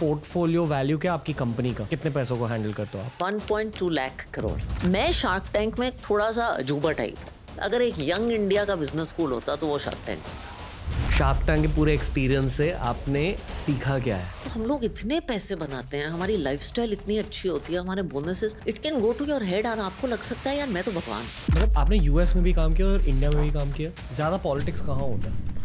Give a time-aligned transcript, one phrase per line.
[0.00, 1.84] Portfolio value क्या आपकी company का?
[1.84, 3.22] कितने पैसों को हैंडल करते हो आप?
[3.22, 7.16] 1.2 लाख करोड़। मैं शार्क टैंक में थोड़ा सा अजूबा टाइप
[7.62, 11.60] अगर एक यंग इंडिया का बिज़नेस स्कूल होता तो वो शार्क टैंक। होता शार्क टैंक
[11.62, 14.26] के पूरे एक्सपीरियंस से आपने सीखा क्या है?
[14.44, 18.56] तो हम लोग इतने पैसे बनाते हैं हमारी लाइफस्टाइल इतनी अच्छी होती है हमारे bonuses
[18.68, 21.24] it can go to your head और आपको लग सकता है यार मैं तो भगवान
[21.50, 23.90] मतलब आपने यूएस में भी काम किया और इंडिया में भी काम किया?
[24.14, 25.30] ज़्यादा पॉलिटिक्स कहाँ होता?
[25.30, 25.57] है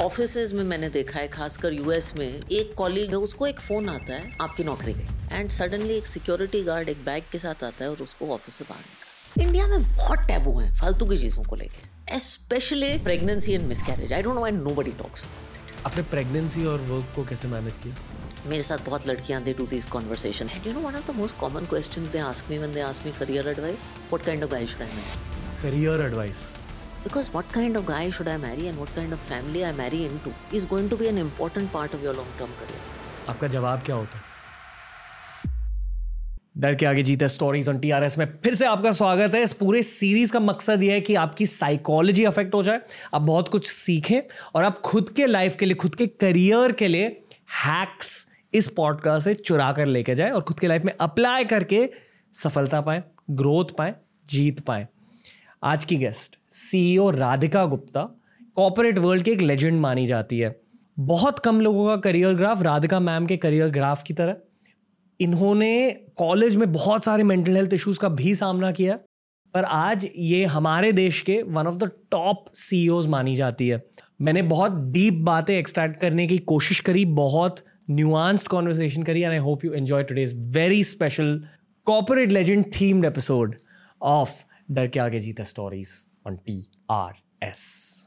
[0.00, 4.14] ऑफ़िस में मैंने देखा है खासकर यूएस में एक कॉलीग है उसको एक फ़ोन आता
[4.14, 7.90] है आपकी नौकरी गई एंड सडनली एक सिक्योरिटी गार्ड एक बैग के साथ आता है
[7.90, 11.56] और उसको ऑफ़िस से बाहर निकाल इंडिया में बहुत टैबू है फालतू की चीज़ों को
[11.56, 15.24] लेके। Especially pregnancy and miscarriage I don't know and nobody talks
[15.86, 17.96] आपने प्रेगनेंसी और वर्क को कैसे मैनेज किया?
[18.46, 21.38] मेरे साथ बहुत लड़कियाँ they do this conversation and you know one of the most
[21.38, 24.66] common questions they ask me when they ask me career advice what kind of guy
[24.66, 24.88] should I
[25.62, 26.48] career advice
[27.04, 30.00] because what kind of guy should I marry and what kind of family I marry
[30.06, 32.80] into is going to be an important part of your long term career.
[33.28, 34.26] आपका जवाब क्या होता है?
[36.58, 39.82] डर के आगे जीते stories on TRS में फिर से आपका स्वागत है। इस पूरे
[39.82, 42.80] सीरीज़ का मकसद यह है कि आपकी साइकोलॉजी अफेक्ट हो जाए।
[43.14, 44.20] आप बहुत कुछ सीखें
[44.54, 47.06] और आप खुद के लाइफ के लिए, खुद के करियर के लिए
[47.66, 51.88] हैक्स इस पॉडकास्ट से चुरा कर लेके जाए और खुद के लाइफ में अप्लाई करके
[52.34, 53.94] सफलता पाए ग्रोथ पाए,
[54.30, 54.88] जीत पाए।
[55.64, 58.02] आज की guest CEO Radhika Gupta
[58.56, 60.60] corporate world की एक लेजेंड मानी जाती है।
[60.98, 64.36] बहुत कम लोगों का करियर ग्राफ राधिका मैम के करियर ग्राफ की तरह।
[65.20, 68.98] इन्होंने कॉलेज में बहुत सारे मेंटल हेल्थ इश्यूज़ का भी सामना किया।
[69.54, 73.82] पर आज ये हमारे देश के one of the top CEOs मानी जाती है।
[74.20, 79.38] मैंने बहुत डीप बातें एक्सट्रैक्ट करने की कोशिश करी, बहुत न्यूआंस्ड कॉन्वर्सेशन करी and I
[79.38, 81.44] hope you enjoy today's very special
[81.84, 83.56] corporate legend themed episode
[84.02, 86.07] of डर के आगे जीता स्टोरीज
[86.90, 88.04] आर एस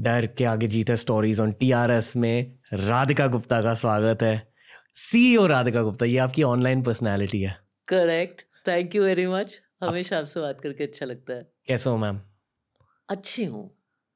[0.00, 4.52] डर के आगे जीते स्टोरीज ऑन टीआरएस में राधिका गुप्ता का स्वागत है।
[4.94, 7.56] सीईओ राधिका गुप्ता, ये आपकी ऑनलाइन पर्सनालिटी है।
[7.88, 12.20] Correct thank you very much हमेशा आपसे बात करके अच्छा लगता है। कैसे हो मैम
[13.10, 13.70] अच्छी हूँ।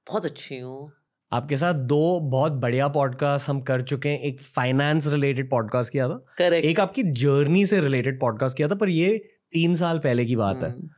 [0.09, 0.93] बहुत अच्छी हूँ।
[1.33, 6.09] आपके साथ दो बहुत बढ़िया पॉडकास्ट हम कर चुके हैं। एक फाइनेंस रिलेटेड पॉडकास्ट किया
[6.09, 9.19] था। करेक्ट एक आपकी जर्नी से रिलेटेड पॉडकास्ट किया था पर ये
[9.53, 10.89] तीन साल पहले की बात है। हम्म,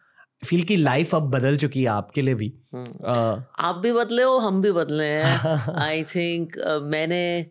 [0.47, 4.23] फील की लाइफ अब बदल चुकी है आपके लिए भी। हम्म। अ, आप भी बदले
[4.23, 5.23] हो हम भी बदले हैं।
[5.83, 6.53] आई थिंक
[6.83, 7.47] मैंने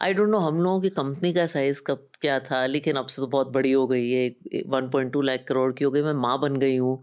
[0.00, 3.22] आई डोंट नो हम लोगों की कंपनी का साइज़ कब क्या था लेकिन अब से
[3.22, 6.12] तो बहुत बड़ी हो गई है one point two lakh crore की हो गई मैं
[6.20, 7.02] माँ बन गई हूँ।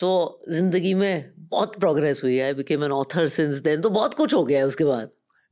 [0.00, 0.10] तो
[0.50, 4.42] ज़िंदगी में बहुत प्रोग्रेस हुई है became an author since then तो बहुत कुछ हो
[4.44, 5.08] गया है उसके बाद।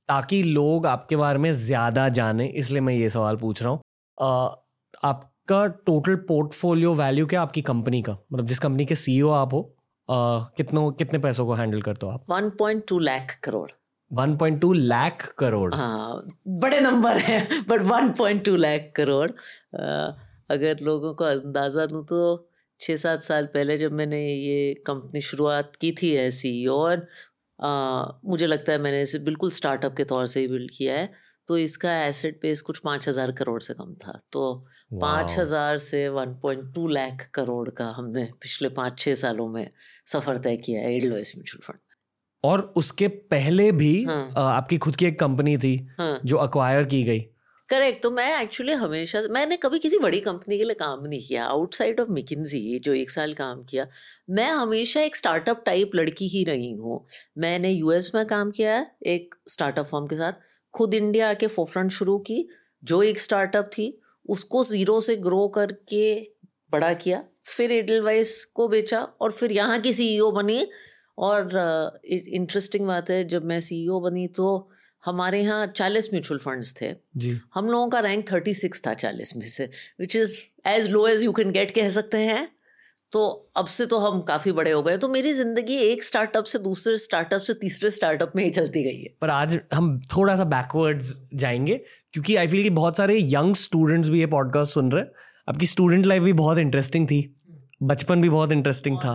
[0.08, 3.80] ताकि लोग आपके बारे में ज़्यादा जाने इसलिए मैं ये सवाल पूछ रहा हूँ।
[5.04, 8.12] आपका टोटल पोर्टफोलियो वैल्यू क्या आपकी कंपनी का?
[8.32, 9.62] मतलब जिस कंपनी के सीईओ आप हो
[10.08, 10.14] अ,
[10.56, 12.24] कितनों कितने पैसों को हैंडल करते हो आप?
[12.32, 13.70] 1.2 लाख करोड़
[14.12, 16.26] 1.2 लाख करोड़। हाँ
[16.60, 20.16] बड़े नंबर है बट 1.2 लाख करोड़। अ,
[20.50, 22.48] अगर लोगों को अंदाज़ा दूँ तो
[22.80, 27.06] छः सात साल पहले जब मैंने ये कंपनी शुरुआत की थी ऐसी और
[27.58, 31.10] अ, मुझे लगता है मैंने इसे बिल्कुल स्टार्टअप के तौर से ही बिल्ड किया है।
[31.48, 34.42] तो इसका एसेट बेस कुछ पाँच हज़ार करोड़ से कम था। तो
[35.00, 39.66] पाँच हज़ार से one point two lakh crore का हमने पिछले पाँच छः सालों में
[40.06, 41.80] सफ़र तय किया है एडलोइस म्यूचुअल फंड।
[42.44, 47.02] और उसके पहले भी हाँ। आपकी खुद की एक कंपनी थी हाँ। जो अक्वायर की
[47.04, 47.20] गई।
[47.68, 51.44] करेक्ट तो मैं एक्चुअली हमेशा मैंने कभी किसी बड़ी कंपनी के लिए काम नहीं किया।
[51.44, 53.86] आउटसाइड ऑफ़ मिकिन्जी जो एक साल काम किया
[54.30, 57.04] मैं हमेशा एक स्टार्टअप टाइप लड़की ही रही हूँ।
[57.38, 60.32] मैंने यूएस में काम किया है एक स्टार्टअप फॉर्म के साथ।
[60.74, 62.46] खुद इंडिया आके फोफ्रंट शुरू की
[62.82, 63.86] जो एक स्टार्टअप थी
[64.28, 66.14] उसको ज़ीरो से ग्रो करके
[66.72, 70.66] बड़ा किया। फिर एडलवाइस को बेचा और फिर यहाँ की सीईओ बनी
[71.18, 74.68] और इंटरेस्टिंग बात है जब मैं सीईओ बनी तो
[75.04, 79.36] हमारे यहाँ चालीस म्यूचुअल फंड्स थे। जी। हम लोगों का रैंक थर्टी सिक्स था चालीस
[79.36, 79.68] में से
[80.00, 80.36] which is
[80.66, 82.48] as low as you can get कह सकते हैं।
[83.12, 83.22] तो
[83.56, 86.96] अब से तो हम काफ़ी बड़े हो गए तो मेरी ज़िंदगी एक स्टार्टअप से दूसरे
[86.96, 91.12] स्टार्टअप से तीसरे स्टार्टअप में ही चलती गई है। पर आज हम थोड़ा सा बैकवर्ड्स
[91.34, 91.80] जाएँगे
[92.12, 95.10] क्योंकि आई फील कि बहुत सारे यंग स्टूडेंट्स भी ये पॉडकास्ट सुन रहे हैं।
[95.48, 97.20] आपकी स्टूडेंट लाइफ भी बहुत इंटरेस्टिंग थी
[97.82, 99.14] बचपन भी बहुत इंटरेस्टिंग था।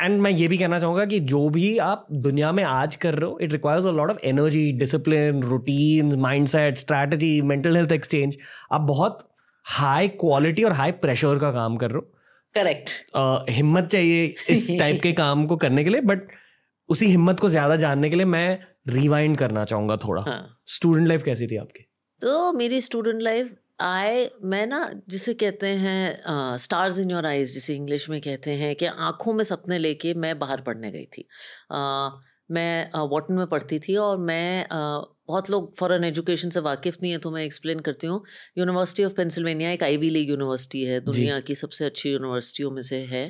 [0.00, 3.30] एंड मैं ये भी कहना चाहूँगा कि जो भी आप दुनिया में आज कर रहे
[3.30, 8.36] हो it requires a lot of energy discipline routines mindset strategy mental health exchange
[8.72, 9.18] आप बहुत
[9.64, 12.10] हाई क्वालिटी और हाई प्रेशर का काम कर रहे हो।
[12.54, 16.26] करेक्ट अ, हिम्मत चाहिए इस टाइप के काम को करने के लिए बट
[16.88, 18.58] उसी हिम्मत को ज़्यादा जानने के लिए मैं
[18.88, 21.82] रिवाइंड करना चाहूँगा थोड़ा। स्टूडेंट हाँ। स्टूडेंट लाइफ कैसी थी आपकी?
[22.22, 24.78] तो मेरी स्टूडेंट लाइफ आए मैं ना
[25.08, 29.42] जिसे कहते हैं स्टार्स इन योर आइज़ जिसे इंग्लिश में कहते हैं कि आँखों में
[29.44, 31.22] सपने लेके मैं बाहर पढ़ने गई थी।
[31.72, 32.10] uh,
[32.50, 37.12] मैं वॉटन में पढ़ती थी और मैं uh, बहुत लोग फॉरेन एजुकेशन से वाकिफ़ नहीं
[37.12, 38.22] है तो मैं एक्सप्लेन करती हूँ।
[38.58, 43.00] यूनिवर्सिटी ऑफ़ पेंसिल्वेनिया एक आईवी लीग यूनिवर्सिटी है दुनिया की सबसे अच्छी यूनिवर्सिटियों में से
[43.04, 43.26] है।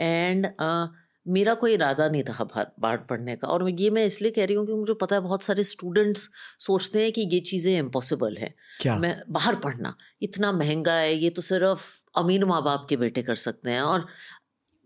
[0.00, 0.88] एंड uh,
[1.26, 4.54] मेरा कोई इरादा नहीं था बाहर बाढ़ पढ़ने का और ये मैं इसलिए कह रही
[4.56, 6.28] हूँ कि मुझे पता है बहुत सारे स्टूडेंट्स
[6.58, 8.96] सोचते हैं कि ये चीज़ें इम्पॉसिबल हैं। क्या?
[8.96, 11.84] मैं बाहर पढ़ना इतना महँगा है ये तो सिर्फ़
[12.16, 14.06] अमीर माँ बाप के बेटे कर सकते हैं और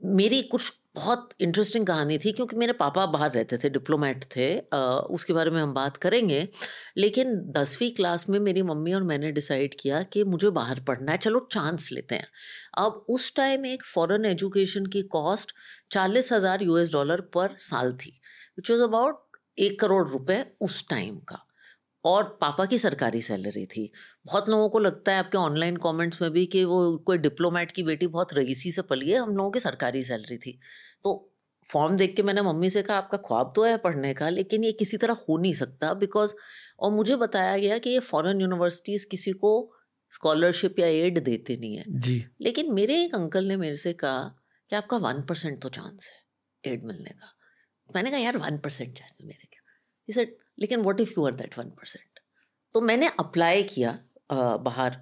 [0.05, 4.79] मेरी कुछ बहुत इंटरेस्टिंग कहानी थी क्योंकि मेरे पापा बाहर रहते थे डिप्लोमेट थे आ,
[4.79, 6.49] उसके बारे में हम बात करेंगे।
[6.96, 11.19] लेकिन दसवीं क्लास में मेरी मम्मी और मैंने डिसाइड किया कि मुझे बाहर पढ़ना है
[11.19, 12.29] चलो चांस लेते हैं।
[12.79, 15.52] अब उस टाइम एक फॉरेन एजुकेशन की कॉस्ट
[15.91, 18.20] चालीस हज़ार यूएस डॉलर पर साल थी
[18.58, 19.23] विच वॉज़ अबाउट
[19.58, 21.44] एक करोड़ रुपए उस टाइम का।
[22.05, 23.91] और पापा की सरकारी सैलरी थी।
[24.27, 27.83] बहुत लोगों को लगता है आपके ऑनलाइन कमेंट्स में भी कि वो कोई डिप्लोमेट की
[27.83, 30.59] बेटी बहुत रईसी से पली है हम लोगों की सरकारी सैलरी थी।
[31.05, 31.31] तो
[31.67, 34.73] फॉर्म देख के मैंने मम्मी से कहा आपका ख्वाब तो है पढ़ने का लेकिन ये
[34.73, 36.35] किसी तरह हो नहीं सकता बिकॉज़
[36.81, 39.53] और मुझे बताया गया कि ये फॉरेन यूनिवर्सिटीज़ किसी को
[40.11, 44.23] स्कॉलरशिप या एड देते नहीं है। जी। लेकिन मेरे एक अंकल ने मेरे से कहा
[44.71, 47.35] कि आपका वन परसेंट तो चांस है एड मिलने का।
[47.91, 50.15] मैंने कहा यार वन परसेंट चांस है मेरे क्या?
[50.15, 52.21] सेड लेकिन what if you are that one percent
[52.75, 53.99] तो मैंने अप्लाई किया
[54.33, 54.95] बाहर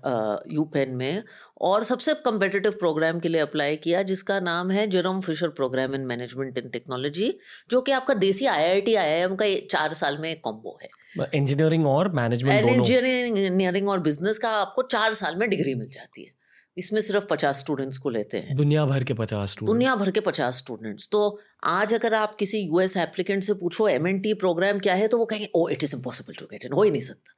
[0.53, 1.23] यू पेन में
[1.61, 6.07] और सबसे कम्पिटिटिव प्रोग्राम के लिए अप्लाई किया जिसका नाम है Jerome Fisher program in
[6.07, 7.33] management in technology
[7.71, 10.79] जो कि आपका देसी आई I T I I am का चार साल में कॉम्बो
[10.83, 10.89] है।
[11.35, 16.42] इंजीनियरिंग और मैनेजमेंट इंजीनियरिंग और बिज़नेस का आपको चार साल में डिग्री मिल जाती है।
[16.77, 20.59] इसमें सिर्फ़ पचास स्टूडेंट्स को लेते हैं। दुनिया भर के पचास दुनिया भर के पचास
[20.59, 21.21] स्टूडेंट्स तो
[21.69, 25.49] आज अगर आप किसी यूएस एप्लीकेंट से पूछो एमएनटी प्रोग्राम क्या है तो वो कहेंगे
[25.57, 27.35] ओ it is impossible to get in हो ही नहीं सकता।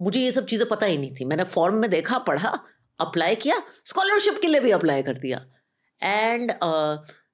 [0.00, 2.58] मुझे ये सब चीज़ें पता ही नहीं थी। मैंने फॉर्म में देखा पढ़ा
[3.00, 5.44] अप्लाई किया स्कॉलरशिप के लिए भी अप्लाई कर दिया।
[6.02, 6.52] And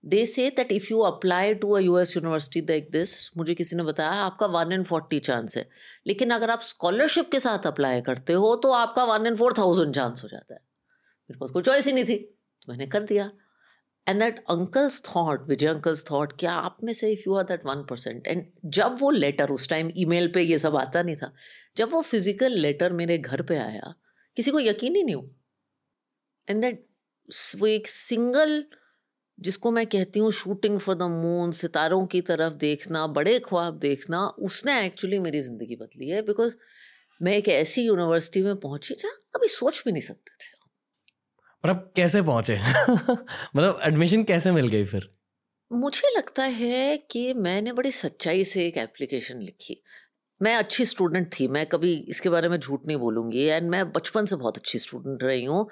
[0.06, 3.82] they say that if you apply to a US university like this मुझे किसी ने
[3.82, 5.66] बताया आपका वन इन फोर्टी चांस है।
[6.06, 9.94] लेकिन अगर आप स्कॉलरशिप के साथ अप्लाई करते हो तो आपका one in four thousand
[9.94, 10.60] chance हो जाता है।
[11.30, 13.30] मेरे पास कोई चॉइस ही नहीं थी तो मैंने कर दिया।
[14.06, 17.64] And that uncles thought Vijay uncles thought क्या आप में से if you are that
[17.66, 18.44] one percent and
[18.74, 21.32] जब वो लेटर उस टाइम ईमेल पे ये सब आता नहीं था,
[21.76, 23.94] जब वो फ़िज़िकल लेटर मेरे घर पे आया,
[24.36, 25.28] किसी को यकीन ही नहीं हुआ।
[26.48, 26.84] एंड दैट
[27.58, 28.64] वो एक सिंगल
[29.38, 34.26] जिसको मैं कहती हूँ शूटिंग फॉर द मून सितारों की तरफ़ देखना, बड़े ख्वाब देखना,
[34.28, 36.56] उसने एक्चुअली मेरी ज़िंदगी बदली है बिकॉज़
[37.20, 40.56] मैं एक ऐसी यूनिवर्सिटी में पहुँची जहाँ कभी सोच भी नहीं सकते थे।
[41.64, 42.58] और अब कैसे पहुँचे?
[43.56, 45.10] मतलब एडमिशन कैसे मिल गई फिर?
[45.72, 49.82] मुझे लगता है कि मैंने बड़ी सच्चाई से एक एप्लीकेशन लिखी।
[50.42, 54.24] मैं अच्छी स्टूडेंट थी मैं कभी इसके बारे में झूठ नहीं बोलूँगी एंड मैं बचपन
[54.24, 55.68] से बहुत अच्छी स्टूडेंट रही हूँ।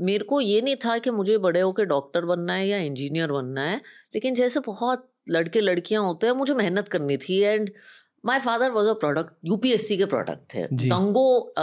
[0.00, 3.62] मेरे को ये नहीं था कि मुझे बड़े होकर डॉक्टर बनना है या इंजीनियर बनना
[3.62, 3.76] है
[4.14, 7.70] लेकिन जैसे बहुत लड़के लड़कियाँ होते हैं मुझे मेहनत करनी थी and
[8.26, 11.54] my father was a product UPSC के प्रोडक्ट थे। तंगो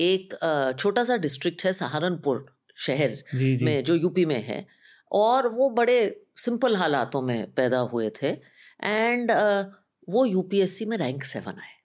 [0.00, 0.34] एक
[0.78, 2.46] छोटा सा डिस्ट्रिक्ट है सहारनपुर।
[2.76, 3.64] शहर जी, जी.
[3.64, 4.66] में जो यूपी में है।
[5.12, 8.28] और वो बड़े सिंपल हालातों में पैदा हुए थे।
[8.84, 9.64] एंड uh,
[10.08, 11.82] वो यूपीएससी में रैंक सेवन आए।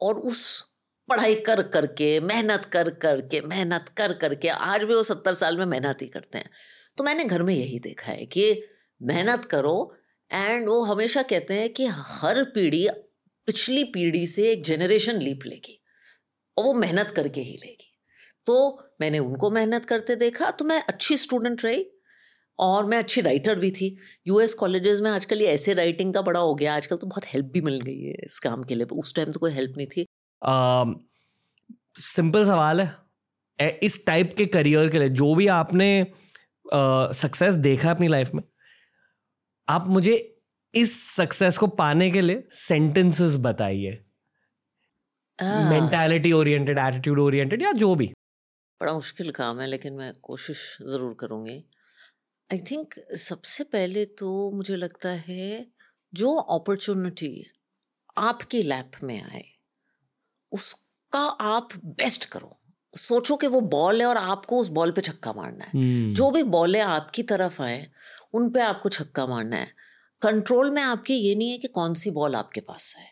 [0.00, 0.70] और उस
[1.08, 5.66] पढ़ाई कर करके मेहनत कर करके मेहनत कर करके आज भी वो सत्तर साल में
[5.66, 6.50] मेहनत ही करते हैं।
[6.96, 8.62] तो मैंने घर में यही देखा है कि
[9.02, 9.96] मेहनत करो
[10.32, 12.88] एंड वो हमेशा कहते हैं कि हर पीढ़ी
[13.46, 15.84] पिछली पीढ़ी से एक जनरेशन लीप लेगी।
[16.58, 17.93] और वो मेहनत करके ही लेगी।
[18.46, 18.56] तो
[19.00, 21.84] मैंने उनको मेहनत करते देखा तो मैं अच्छी स्टूडेंट रही
[22.58, 23.96] और मैं अच्छी राइटर भी थी।
[24.26, 27.46] यूएस कॉलेजेस में आजकल ये ऐसे राइटिंग का बड़ा हो गया आजकल तो बहुत हेल्प
[27.46, 30.06] भी मिल गई है इस काम के लिए उस टाइम तो कोई हेल्प नहीं थी।
[31.96, 35.88] सिंपल uh, सवाल है इस टाइप के करियर के लिए जो भी आपने
[36.66, 38.42] सक्सेस uh, देखा अपनी लाइफ में
[39.68, 40.16] आप मुझे
[40.74, 43.90] इस सक्सेस को पाने के लिए सेंटेंसेस बताइए।
[45.38, 48.12] मेंटालिटी ओरिएंटेड एटीट्यूड ओरिएंटेड या जो भी।
[48.80, 51.64] बड़ा मुश्किल काम है लेकिन मैं कोशिश ज़रूर करूँगी।
[52.50, 55.66] आई थिंक सबसे पहले तो मुझे लगता है
[56.12, 57.46] जो अपॉर्चुनिटी
[58.16, 59.44] आपकी लैप में आए
[60.52, 62.58] उसका आप बेस्ट करो।
[62.94, 66.14] सोचो कि वो बॉल है और आपको उस बॉल पे छक्का मारना है। hmm.
[66.16, 67.86] जो भी बॉल है आपकी तरफ़ आए
[68.34, 69.72] उन पे आपको छक्का मारना है।
[70.22, 73.06] कंट्रोल में आपकी ये नहीं है कि कौन सी बॉल आपके पास है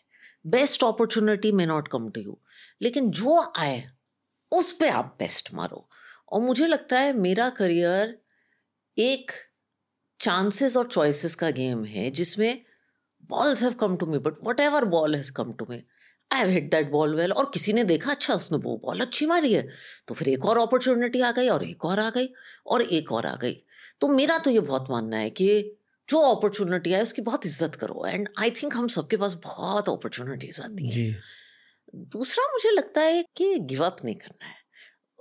[0.47, 2.39] best opportunity may not come to you
[2.83, 3.83] लेकिन जो आए
[4.53, 5.89] उस पर आप बेस्ट मारो।
[6.29, 8.19] और मुझे लगता है मेरा करियर
[8.97, 9.31] एक
[10.21, 12.63] चांसेस और चॉइसेस का गेम है, जिसमें
[13.31, 15.79] balls have come to to but whatever ball has come to me
[16.31, 19.27] I have hit that ball well और किसी ने देखा अच्छा उसने वो बॉल अच्छी
[19.27, 19.67] मारी है।
[20.09, 22.29] तो फिर एक और अपॉर्चुनिटी आ गई और एक और आ गई
[22.67, 23.53] और एक और आ गई।
[24.01, 25.77] तो मेरा तो ये बहुत मानना है कि
[26.09, 30.61] जो अपॉर्चुनिटी है, उसकी बहुत इज़्ज़त करो। एंड आई थिंक हम सबके पास बहुत अपॉर्चुनिटीज़
[30.63, 30.93] आती हैं।
[31.95, 34.61] दूसरा मुझे लगता है कि गिव अप नहीं करना है।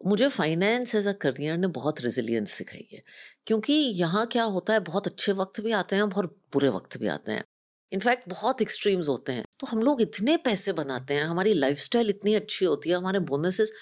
[0.01, 3.01] मुझे फाइनेंस एज अ करियर ने बहुत रेजिलियंस सिखाई है
[3.47, 7.07] क्योंकि यहाँ क्या होता है बहुत अच्छे वक्त भी आते हैं बहुत बुरे वक्त भी
[7.07, 7.43] आते हैं।
[7.91, 12.33] इनफैक्ट बहुत एक्सट्रीम्स होते हैं। तो हम लोग इतने पैसे बनाते हैं हमारी लाइफस्टाइल इतनी
[12.35, 13.73] अच्छी होती है हमारे bonuses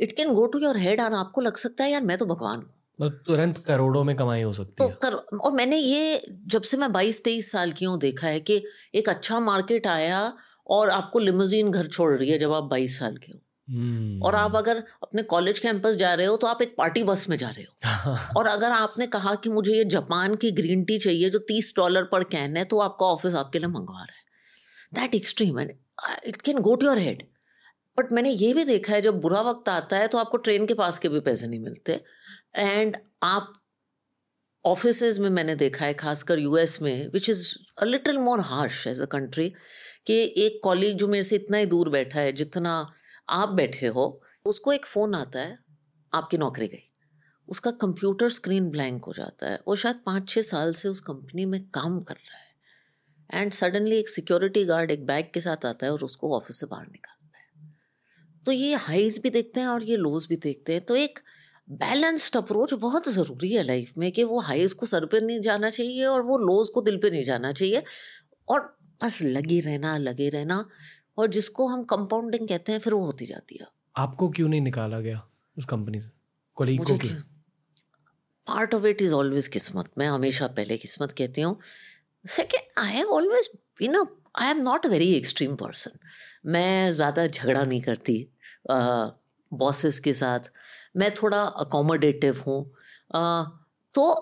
[0.00, 2.56] it can go to your head और आपको लग सकता है यार मैं तो भगवान
[2.56, 6.62] हूँ। मतलब तुरंत करोड़ों में कमाई हो सकती तो है। कर और मैंने ये जब
[6.62, 8.62] से मैं बाईस तेईस साल की हूँ देखा है कि
[8.94, 10.20] एक अच्छा मार्केट आया
[10.66, 14.34] और आपको लिमोजीन घर छोड़ रही है जब आप बाईस साल के हो। हम्म। और
[14.34, 17.48] आप अगर अपने कॉलेज कैंपस जा रहे हो तो आप एक पार्टी बस में जा
[17.48, 21.38] रहे हो। और अगर आपने कहा कि मुझे ये जापान की ग्रीन टी चाहिए जो
[21.38, 25.60] तीस डॉलर पर कैन है तो आपका ऑफ़िस आपके लिए मंगवा रहा है। That extreme
[25.60, 25.72] and
[26.26, 27.22] it can go to your head
[27.98, 30.74] but मैंने ये भी देखा है जब बुरा वक्त आता है तो आपको ट्रेन के
[30.74, 32.00] पास के भी पैसे नहीं मिलते।
[32.56, 33.52] एंड आप
[34.64, 37.46] ऑफ़िस में मैंने देखा है खासकर यूएस में which is
[37.78, 39.52] a little more harsh as a country
[40.06, 42.92] कि एक कॉलीग जो मेरे से इतना ही दूर बैठा है, जितना
[43.28, 45.58] आप बैठे हो, उसको एक फ़ोन आता है,
[46.12, 46.86] आपकी नौकरी गई।
[47.48, 51.44] उसका कंप्यूटर स्क्रीन ब्लैंक हो जाता है वो शायद पाँच छः साल से उस कंपनी
[51.44, 55.86] में काम कर रहा है। एंड सडनली एक सिक्योरिटी गार्ड एक बैग के साथ आता
[55.86, 57.72] है और उसको ऑफ़िस से बाहर निकालता है।
[58.46, 61.18] तो ये हाइज भी देखते हैं और ये लोज भी देखते हैं। तो एक
[61.68, 65.70] बैलेंस्ड अप्रोच बहुत ज़रूरी है लाइफ में कि वो हाइज को सर पे नहीं जाना
[65.70, 67.82] चाहिए और वो लोज को दिल पे नहीं जाना चाहिए।
[68.48, 70.64] और बस लगे रहना लगे रहना
[71.18, 75.00] और जिसको हम कंपाउंडिंग कहते हैं फिर वो होती जाती है। आपको क्यों नहीं निकाला
[75.00, 75.22] गया
[75.56, 76.10] उस कंपनी से?
[76.56, 77.14] कोलीग को क्यों?
[78.46, 81.58] Part of it is always किस्मत। मैं हमेशा पहले किस्मत कहती हूँ।
[82.24, 83.48] Second I have always
[83.82, 84.04] you know
[84.38, 85.98] I am not a very extreme person
[86.46, 88.16] मैं ज़्यादा झगड़ा नहीं करती
[89.52, 90.50] बॉसेस के साथ।
[90.96, 92.62] मैं थोड़ा अकोमोडेटिव हूँ।
[93.94, 94.12] तो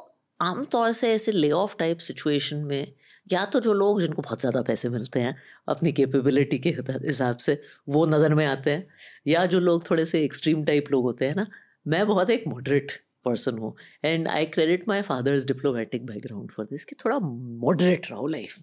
[0.41, 2.93] आमतौर से ऐसे ले ऑफ़ टाइप सिचुएशन में
[3.33, 5.37] या तो जो लोग जिनको बहुत ज़्यादा पैसे मिलते हैं
[5.69, 8.87] अपनी कैपेबिलिटी के हिसाब से वो नज़र में आते हैं
[9.27, 11.47] या जो लोग थोड़े से एक्सट्रीम टाइप लोग होते हैं ना
[11.87, 12.93] मैं बहुत एक मॉडरेट
[13.25, 18.27] पर्सन हूँ and I credit my father's diplomatic background for this कि थोड़ा मॉडरेट रहो
[18.27, 18.59] लाइफ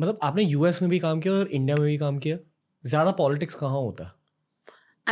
[0.00, 2.38] मतलब आपने यूएस में भी काम किया और इंडिया में भी काम किया
[2.86, 4.12] ज़्यादा पॉलिटिक्स कहाँ होता है?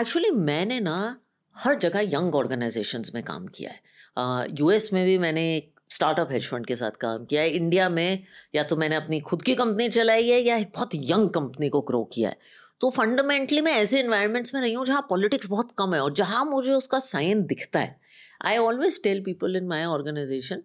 [0.01, 1.21] एक्चुअली मैंने ना
[1.57, 3.81] हर जगह यंग ऑर्गेनाइजेशंस में काम किया है।
[4.61, 8.25] यूएस uh, में भी मैंने स्टार्टअप हेज फंड के साथ काम किया है। इंडिया में
[8.55, 11.81] या तो मैंने अपनी खुद की कंपनी चलाई है या एक बहुत यंग कंपनी को
[11.83, 15.95] ग्रो किया है। तो फंडामेंटली मैं ऐसे इन्वायरमेंट्स में रही हूँ जहाँ पॉलिटिक्स बहुत कम
[15.95, 17.97] है और जहाँ मुझे उसका साइन दिखता है।
[18.45, 20.57] I always tell people in my organization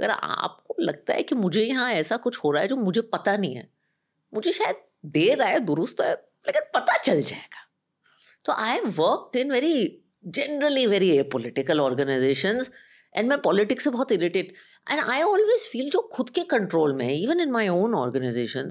[0.00, 3.36] अगर आपको लगता है कि मुझे यहाँ ऐसा कुछ हो रहा है जो मुझे पता
[3.36, 3.68] नहीं है,
[4.32, 6.12] मुझे शायद देर आए दुरुस्त है,
[6.46, 7.66] लेकिन पता चल जाएगा।
[8.44, 12.60] तो I work in very generally very political organization
[13.16, 14.52] and मैं पॉलिटिक्स से बहुत irritate
[14.90, 18.68] and I always feel जो खुद के कंट्रोल में है even in my own organization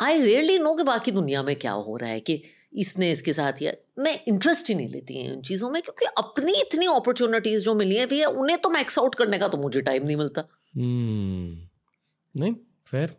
[0.00, 2.42] I really know कि बाकी दुनिया में क्या हो रहा है, कि
[2.74, 6.52] इसने इसके साथ या, मैं इंटरेस्ट ही नहीं लेती हैं इन चीज़ों में, क्योंकि अपनी
[6.52, 10.06] इतनी अपॉर्चुनिटीज़ जो मिली हैं, भैया, उन्हें तो मैक्स आउट करने का तो मुझे टाइम
[10.06, 10.40] नहीं मिलता।
[10.76, 12.54] हम्म नहीं
[12.86, 13.16] फिर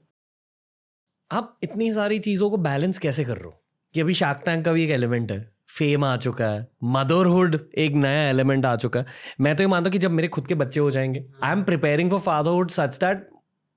[1.32, 3.63] आप इतनी सारी चीज़ों को बैलेंस कैसे कर रहे हो?
[3.94, 7.93] कि अभी शार्क टैंक का भी एक एलिमेंट है। फेम आ चुका है। मदरहुड एक
[7.96, 9.05] नया एलिमेंट आ चुका है।
[9.41, 11.63] मैं तो ये मानता हूँ कि जब मेरे खुद के बच्चे हो जाएँगे I am
[11.63, 13.27] preparing for fatherhood such that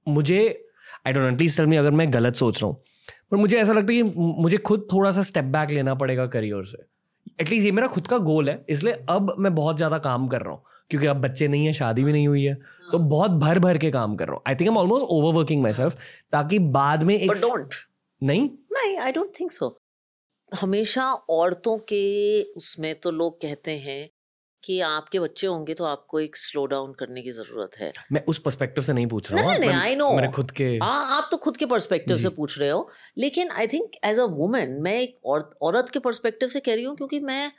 [0.07, 0.38] मुझे
[1.07, 2.83] I don't please tell me अगर मैं गलत सोच रहा हूँ।
[3.30, 6.64] पर मुझे ऐसा लगता है कि मुझे खुद थोड़ा सा स्टेप बैक लेना पड़ेगा करियर
[6.64, 6.83] से।
[7.40, 10.52] एटलीस्ट ये मेरा खुद का गोल है इसलिए अब मैं बहुत ज़्यादा काम कर रहा
[10.52, 12.54] हूँ क्योंकि अब बच्चे नहीं है शादी भी नहीं हुई है
[12.92, 15.99] तो बहुत भर भर के काम कर रहा हूँ। I think am almost overworking myself
[16.33, 17.75] ताकि बाद में एक डोंट
[18.23, 18.49] नहीं?
[18.73, 19.69] नहीं आई डोंट थिंक सो
[20.54, 24.11] हमेशा औरतों के उसमें तो लोग कहते हैं
[24.64, 28.38] कि आपके बच्चे होंगे तो आपको एक स्लो डाउन करने की ज़रूरत है। मैं उस
[28.38, 30.16] पर्सपेक्टिव से नहीं पूछ रहा हूँ नहीं, मैं- I know.
[30.16, 33.66] मेरे खुद के हाँ आप तो खुद के पर्सपेक्टिव से पूछ रहे हो। लेकिन I
[33.66, 37.21] think as a women मैं एक औरत औरत के पर्सपेक्टिव से कह रही हूँ क्योंकि
[37.21, 37.52] मैं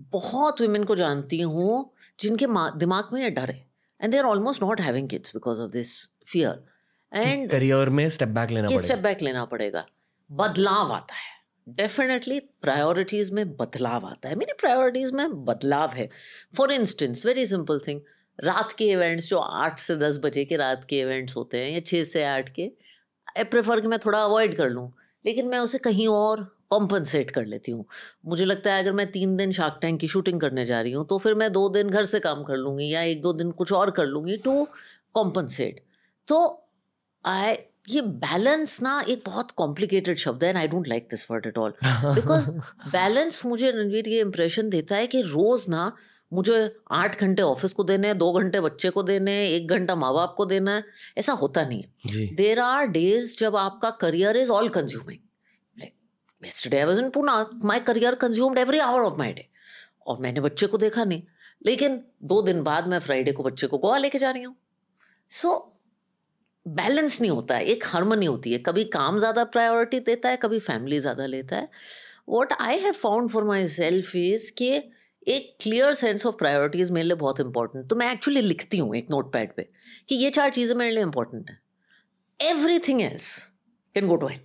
[0.00, 2.46] बहुत वुमेन को जानती हूँ जिनके
[2.78, 3.70] दिमाग में ये डर है।
[4.02, 6.64] And they are almost not having kids because of this fear
[7.12, 9.86] and career में स्टेप बैक लेना स्टेप बैक लेना पड़ेगा।
[10.32, 11.37] बदलाव आता है।
[11.76, 16.08] डेफिनेटली प्रायोरिटीज में बदलाव आता है। मेरी प्रायोरिटीज में बदलाव है।
[16.56, 18.00] For instance very simple thing
[18.38, 21.80] रात के इवेंट्स जो आठ से दस बजे के रात के इवेंट्स होते हैं या
[21.80, 22.70] छः से आठ के
[23.28, 24.90] आई प्रेफर कि मैं थोड़ा अवॉइड कर लूँ,
[25.24, 27.84] लेकिन मैं उसे कहीं और कॉम्पनसेट कर लेती हूँ।
[28.26, 31.06] मुझे लगता है अगर मैं तीन दिन शार्क टैंक की शूटिंग करने जा रही हूँ
[31.06, 33.72] तो फिर मैं दो दिन घर से काम कर लूँगी या एक दो दिन कुछ
[33.72, 34.66] और कर लूँगी टू
[35.14, 35.80] कॉम्पनसेट
[36.28, 36.40] तो
[37.24, 37.54] आई
[37.88, 41.58] ये बैलेंस ना एक बहुत कॉम्प्लिकेटेड शब्द है and I don't like this word at
[41.58, 42.48] all because
[42.92, 45.92] balance मुझे रणवीर ये इंप्रेशन देता है कि रोज ना
[46.32, 46.58] मुझे
[46.92, 50.12] आठ घंटे ऑफ़िस को देने हैं दो घंटे बच्चे को देने हैं एक घंटा माँ
[50.14, 50.84] बाप को देना है
[51.18, 55.26] ऐसा होता नहीं है। देर आर डेज़ जब आपका career is all consuming
[56.42, 57.30] yesterday I was in Pune.
[57.68, 59.44] My career consumed every hour of my day.
[60.06, 61.22] और मैंने बच्चे को देखा नहीं।
[61.66, 64.54] लेकिन दो दिन बाद मैं फ्राइडे को बच्चे को गोवा लेके जा रही हूँ।
[65.30, 65.50] सो
[66.66, 70.58] बैलेंस नहीं होता है, एक हारमोनी होती है। कभी काम ज़्यादा प्रायोरिटी देता है, कभी
[70.60, 71.68] फैमिली ज़्यादा लेता है।
[72.28, 74.70] What I have found for myself is कि
[75.26, 79.10] एक क्लियर सेंस ऑफ़ प्रायोरिटीज मेरे लिए बहुत इंपॉर्टेंट तो मैं एक्चुअली लिखती हूँ एक
[79.10, 79.64] नोट पैड पर
[80.08, 81.58] कि ये चार चीज़ें मेरे लिए इंपॉर्टेंट है।
[82.78, 83.36] Everything else
[83.94, 84.44] can go to hell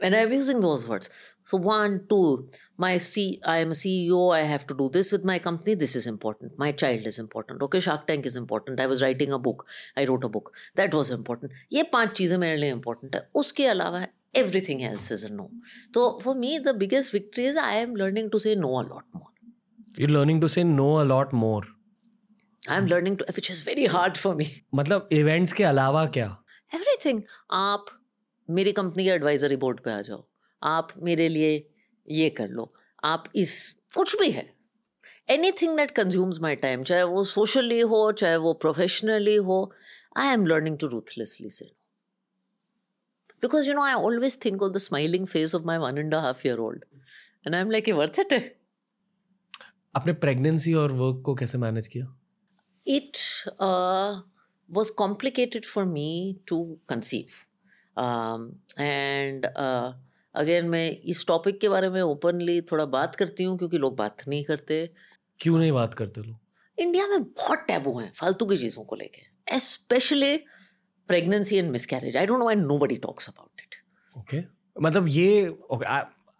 [0.00, 1.10] I am using those words.
[1.47, 4.33] So one, two, my C, I am a CEO.
[4.33, 5.75] I have to do this with my company.
[5.75, 6.53] This is important.
[6.57, 7.61] My child is important.
[7.61, 8.79] Okay, Shark Tank is important.
[8.79, 9.65] I was writing a book.
[9.97, 10.51] I wrote a book.
[10.75, 11.51] That was important.
[11.73, 13.29] ये पांच चीजें मेरे लिए important है.
[13.35, 14.05] उसके अलावा
[14.43, 15.49] everything else is a no.
[15.93, 19.05] So for me, the biggest victory is I am learning to say no a lot
[19.13, 19.31] more.
[19.97, 21.63] You're learning to say no a lot more.
[22.69, 24.47] I'm learning to, which is very hard for me.
[24.75, 26.37] मतलब events के अलावा क्या?
[26.75, 27.21] Everything.
[27.51, 27.85] आप
[28.49, 30.27] मेरी company के advisory board पे आ जाओ
[30.62, 31.70] आप मेरे लिए
[32.08, 32.74] ये कर लो।
[33.04, 34.54] आप इस कुछ भी है।
[35.52, 39.72] Anything that consumes my time चाहे वो सोशली हो चाहे वो प्रोफेशनली हो
[40.16, 41.64] I am learning to ruthlessly से
[43.42, 46.46] because you know I always think of the smiling face of my one and half
[46.46, 46.84] year old
[47.46, 48.58] and I am like worth it
[49.96, 52.18] आपने pregnancy और work को कैसे manage किया?
[52.86, 53.16] It
[54.70, 57.26] was complicated for me to conceive
[58.80, 60.07] and um, uh,
[60.40, 64.44] मैं इस topic के बारे में ओपनली थोड़ा बात करती हूँ क्योंकि लोग बात नहीं
[64.44, 64.88] करते।
[65.40, 66.36] क्यों नहीं बात करते लोग?
[66.78, 70.36] इंडिया में बहुत टैबू हैं फालतू की चीज़ों को लेके। Specially
[71.08, 73.74] pregnancy and miscarriage I don't know and nobody talks about it
[74.16, 74.42] okay
[74.76, 75.56] मतलब ये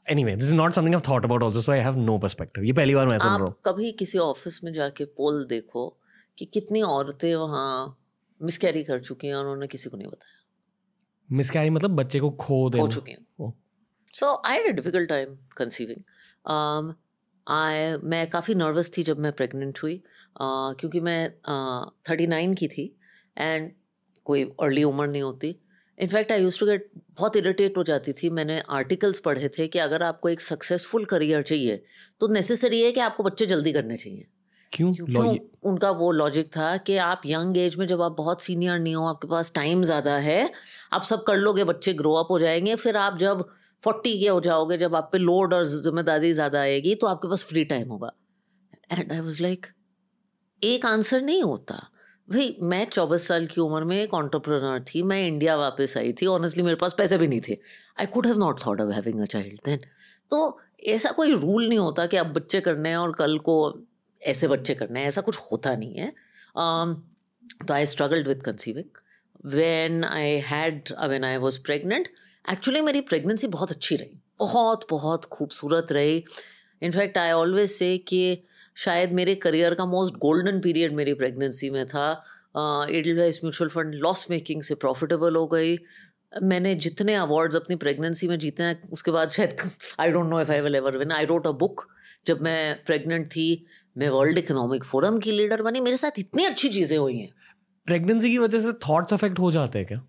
[0.07, 2.73] anyway this is not something I thought about also so I have no perspective ये
[2.73, 5.89] पहली बार मैं सुन रहा हूँ। कभी किसी ऑफ़िस में जाके पोल देखो
[6.39, 7.99] कि कितनी औरतें वहाँ
[8.41, 10.35] मिसकैरी कर चुकी हैं और उन्होंने किसी को नहीं बताया?
[11.29, 13.53] मिसकैरी मतलब बच्चे को खो दे हो चुके हैं।
[14.21, 16.93] So I had a difficult time conceiving
[17.47, 21.31] I मैं काफ़ी नर्वस थी जब मैं प्रेग्नेंट हुई uh, क्योंकि मैं
[22.11, 22.85] थर्टी uh, नाइन की थी
[23.39, 23.71] एंड
[24.25, 25.55] कोई अर्ली उम्र नहीं होती।
[25.99, 29.79] In fact I use to get बहुत इरिटेट हो जाती थी। मैंने आर्टिकल्स पढ़े थे कि
[29.79, 31.83] अगर आपको एक सक्सेसफुल करियर चाहिए
[32.21, 34.27] तो नेसेसरी है कि आपको बच्चे जल्दी करने चाहिए।
[34.73, 34.93] क्यों?
[34.93, 35.37] क्यों?
[35.63, 39.07] उनका वो लॉजिक था कि आप यंग एज में जब आप बहुत सीनियर नहीं हो
[39.07, 40.51] आपके पास टाइम ज़्यादा है
[40.93, 43.49] आप सब कर लोगे बच्चे ग्रो अप हो जाएँगे फिर आप जब
[43.83, 47.43] फोर्टी के हो जाओगे जब आप पे लोड और ज़िम्मेदारी ज़्यादा आएगी तो आपके पास
[47.45, 48.13] फ्री टाइम होगा।
[48.93, 49.67] एंड आई वॉज़ लाइक
[50.63, 51.75] एक आंसर नहीं होता।
[52.29, 56.27] भाई मैं चौबीस साल की उम्र में एक ऑन्टरप्रनर थी मैं इंडिया वापस आई थी
[56.29, 57.59] ऑनेस्टली मेरे पास पैसे भी नहीं थे।
[58.01, 59.81] I could have not thought of having a child then
[60.31, 63.57] तो ऐसा कोई रूल नहीं होता कि आप बच्चे करने हैं और कल को
[64.21, 66.13] ऐसे बच्चे करने हैं ऐसा कुछ होता नहीं है।
[66.57, 66.95] Um,
[67.67, 68.99] तो I struggled with conceiving
[69.53, 72.09] when I had when I was pregnant
[72.53, 76.25] actually मेरी प्रेगनेंसी बहुत अच्छी रही। बहुत बहुत खूबसूरत रही।
[76.83, 78.21] इनफैक्ट आई ऑलवेज से कि
[78.77, 82.11] शायद मेरे करियर का मोस्ट गोल्डन पीरियड मेरी प्रेगनेंसी में था।
[82.91, 85.77] Edelweiss mutual fund loss making से प्रॉफिटेबल हो गई।
[86.43, 90.53] मैंने जितने अवार्ड्स अपनी प्रेगनेंसी में जीते हैं, उसके बाद शायद I don't know if
[90.53, 91.87] I will ever win I wrote a book
[92.27, 93.67] जब मैं प्रेग्नेंट थी।
[93.99, 97.31] मैं वर्ल्ड इकोनॉमिक फोरम की लीडर बनी। मेरे साथ इतनी अच्छी चीज़ें हुई हैं।
[97.87, 100.01] प्रेगनेंसी की वजह से थॉट्स अफेक्ट हो जाते हैं क्या?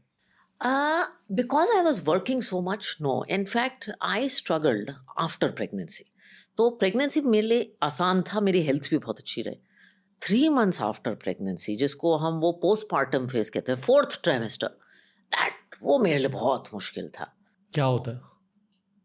[0.61, 6.03] Because I was working so much no in fact I struggled after pregnancy
[6.57, 9.55] तो प्रेगनेंसी मेरे लिए आसान था मेरी हेल्थ भी बहुत अच्छी रही।
[10.21, 14.67] थ्री मंथ्स आफ्टर प्रेगनेंसी जिसको हम वो पोस्टमार्टम फ़ेज़ कहते हैं फोर्थ ट्राइमेस्टर
[15.31, 17.33] दैट वो मेरे लिए बहुत मुश्किल था।
[17.73, 18.19] क्या होता है?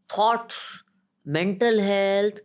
[0.08, 0.82] थॉट्स
[1.26, 2.42] मेंटल हेल्थ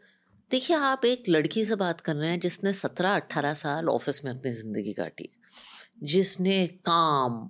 [0.51, 4.31] देखिए आप एक लड़की से बात कर रहे हैं जिसने सत्रह अट्ठारह साल ऑफ़िस में
[4.31, 5.29] अपनी ज़िंदगी काटी।
[6.03, 7.49] जिसने काम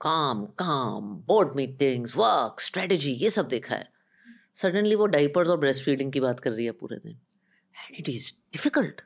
[0.00, 3.88] काम काम बोर्ड मीटिंग्स वर्क स्ट्रेटजी ये सब देखा है।
[4.54, 8.08] सडनली वो डाइपर्स और ब्रेस्ट फीडिंग की बात कर रही है पूरे दिन। And it
[8.08, 9.00] is difficult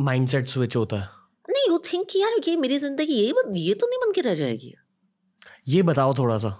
[0.00, 1.08] mindset switch होता है।
[1.48, 4.34] नहीं यू थिंक कि यार ये मेरी ज़िंदगी यही ये तो नहीं बन के रह
[4.34, 4.74] जाएगी।
[5.68, 6.56] ये बताओ थोड़ा सा।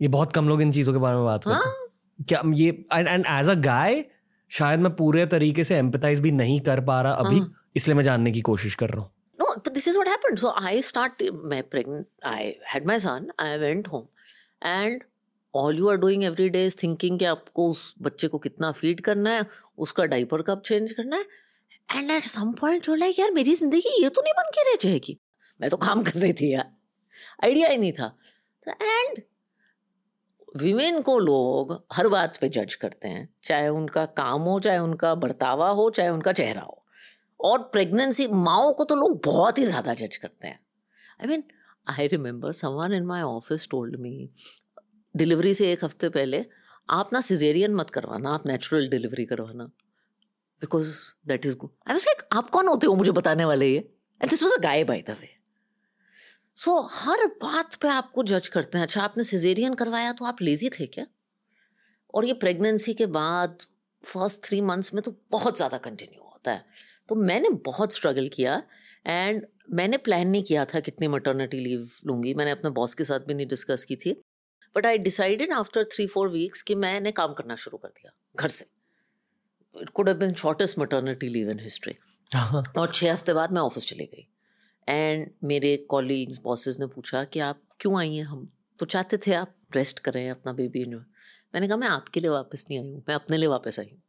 [0.00, 1.88] ये बहुत कम लोग इन चीज़ों के बारे में बात करते हैं। हाँ?
[2.18, 4.04] क्या ये एंड एज अ गाय
[4.50, 8.02] शायद मैं पूरे तरीके से एम्पथाइज भी नहीं कर पा रहा अभी। हाँ। इसलिए मैं
[8.04, 9.10] जानने की कोशिश कर रहा हूँ।
[9.54, 10.38] No but this is what happened.
[10.38, 14.08] So, i start my pregnant, i had my son, i went home.
[14.62, 15.02] And
[15.52, 19.00] all you are doing every day is thinking कि आपको उस बच्चे को कितना फ़ीड
[19.00, 19.46] करना है,
[19.78, 21.24] उसका डाइपर कब चेंज करना है।
[21.96, 24.90] And at some point you like यार, मेरी ज़िंदगी ये तो नहीं बन के रह
[24.90, 25.20] जाएगी।
[25.60, 26.72] मैं तो काम कर रही थी, यार।
[27.44, 28.18] आइडिया ही नहीं था।
[28.68, 29.22] एंड
[30.56, 35.14] विमेन को लोग हर बात पे जज करते हैं। चाहे उनका काम हो, चाहे उनका
[35.14, 36.83] बर्तावा हो, चाहे उनका चेहरा हो।
[37.44, 40.58] और प्रेगनेंसी माओ को तो लोग बहुत ही ज़्यादा जज करते हैं।
[41.20, 41.44] I mean
[41.86, 44.28] I remember someone in my office told me
[45.14, 46.44] delivery से एक हफ़्ते पहले
[46.88, 49.64] आप ना सिजेरियन मत करवाना, आप नेचुरल डिलीवरी करवाना।
[50.62, 50.88] Because
[51.28, 53.78] that is good I was like आप कौन होते हो मुझे बताने वाले ये?
[54.20, 55.28] And this was a guy by the way
[56.56, 60.68] so हर बात पे आपको जज करते हैं। अच्छा आपने सिजेरियन करवाया तो आप लेजी
[60.70, 61.06] थे क्या?
[62.14, 63.62] और ये प्रेगनेंसी के बाद
[64.04, 66.64] फ़र्स्ट थ्री मंथ्स में तो बहुत ज़्यादा कंटिन्यू होता है।
[67.08, 68.62] तो मैंने बहुत स्ट्रगल किया
[69.06, 73.20] एंड मैंने प्लान नहीं किया था कितनी मटर्निटी लीव लूँगी। मैंने अपने बॉस के साथ
[73.20, 74.12] भी नहीं डिस्कस की थी।
[74.76, 78.48] But I decided after three four weeks कि मैंने काम करना शुरू कर दिया घर
[78.48, 78.64] से।
[79.74, 81.94] It could have been shortest maternity leave in history
[82.78, 84.28] और छः हफ़्ते बाद मैं ऑफ़िस चली गई।
[84.88, 88.24] एंड मेरे कॉलीग्स बॉसेस ने पूछा कि आप क्यों आई हैं?
[88.24, 91.00] हम तो चाहते थे आप रेस्ट करें अपना बेबी इन्जॉय
[91.54, 94.00] मैंने कहा मैं आपके लिए वापस नहीं आई हूँ। मैं अपने लिए वापस आई हूँ।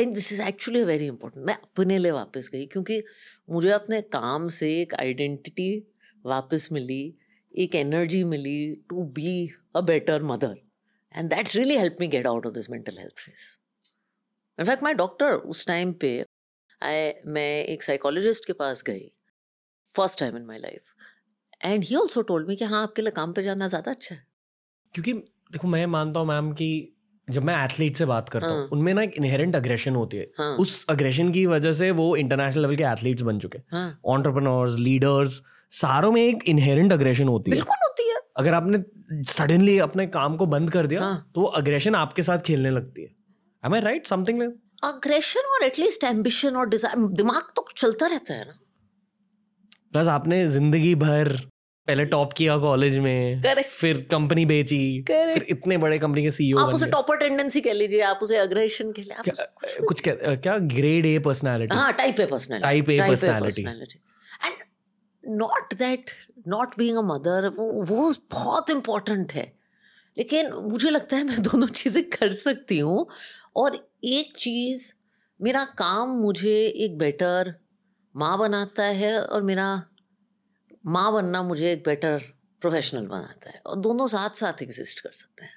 [0.00, 3.02] And this is actually very important मैं अपने लिए वापस गई क्योंकि
[3.50, 5.86] मुझे अपने काम से एक आइडेंटिटी
[6.26, 7.14] वापस मिली,
[7.58, 10.56] एक energy milli to be a better mother
[11.14, 13.58] and that's really help me get out of this mental health phase
[14.58, 16.24] in fact my doctor उस टाइम पे
[16.82, 19.12] आई मैं एक साइकोलॉजिस्ट के पास गई
[19.96, 20.94] first time in my life
[21.64, 24.26] and he also told me कि हाँ आपके लिए काम पर जाना ज़्यादा अच्छा है।
[24.94, 26.96] क्योंकि देखो, मैं मानता हूँ मैम कि
[27.30, 30.26] जब मैं एथलीट से बात करता हूँ हाँ। उनमें ना एक इनहेरेंट अग्रेशन होती है।
[30.38, 34.00] हाँ। उस अग्रेशन की वजह से वो इंटरनेशनल लेवल के एथलीट्स बन चुके हैं। हाँ।
[34.08, 35.40] ऑन्टरप्रनोर्स लीडर्स
[35.72, 38.82] सारों में एक इनहेरेंट अग्रेशन होती है। बिल्कुल होती है। अगर आपने
[39.28, 43.02] सडनली अपने काम को बंद कर दिया हाँ। तो वो अग्रेशन आपके साथ खेलने लगती
[43.02, 43.08] है।
[43.62, 44.42] Am I right something
[44.84, 48.58] aggression और एटलीस्ट एम्बिशन और डिज़ायर दिमाग तो चलता रहता है ना।
[49.92, 51.32] प्लस आपने ज़िंदगी भर
[51.88, 53.68] पहले टॉप किया कॉलेज में Correct.
[53.70, 55.32] फिर कंपनी बेची Correct.
[55.34, 58.92] फिर इतने बड़े कंपनी के सीईओ आप उसे टॉपर टेंडेंसी कह लीजिए आप उसे अग्रेशन
[58.92, 63.10] कह लीजिए कुछ कुछ क्या, क्या ग्रेड ए पर्सनालिटी हाँ type A personality Type A
[63.10, 63.66] personality.
[63.66, 64.62] And
[65.24, 66.10] not that
[66.48, 69.52] not being a mother वो वो बहुत इम्पोर्टेंट है
[70.16, 73.06] लेकिन मुझे लगता है मैं दोनों चीज़ें कर सकती हूँ
[73.56, 74.92] और एक चीज़
[75.40, 77.54] मेरा काम मुझे एक बेटर
[78.14, 79.68] माँ बनाता है और मेरा
[80.86, 82.22] माँ बनना मुझे एक बेटर
[82.60, 85.52] प्रोफेशनल बनाता है और दोनों साथ साथ एग्जिस्ट कर सकते हैं।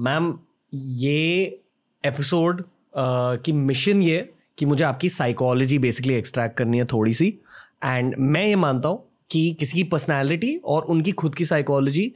[0.00, 0.38] मैम
[0.74, 1.60] ये
[2.04, 2.64] एपिसोड
[2.96, 7.38] की मिशन ये कि मुझे आपकी साइकोलॉजी बेसिकली एक्सट्रैक्ट करनी है थोड़ी सी
[7.84, 12.14] एंड मैं ये मानता हूँ कि किसी की पर्सनैलिटी और उनकी खुद की साइकोलॉजी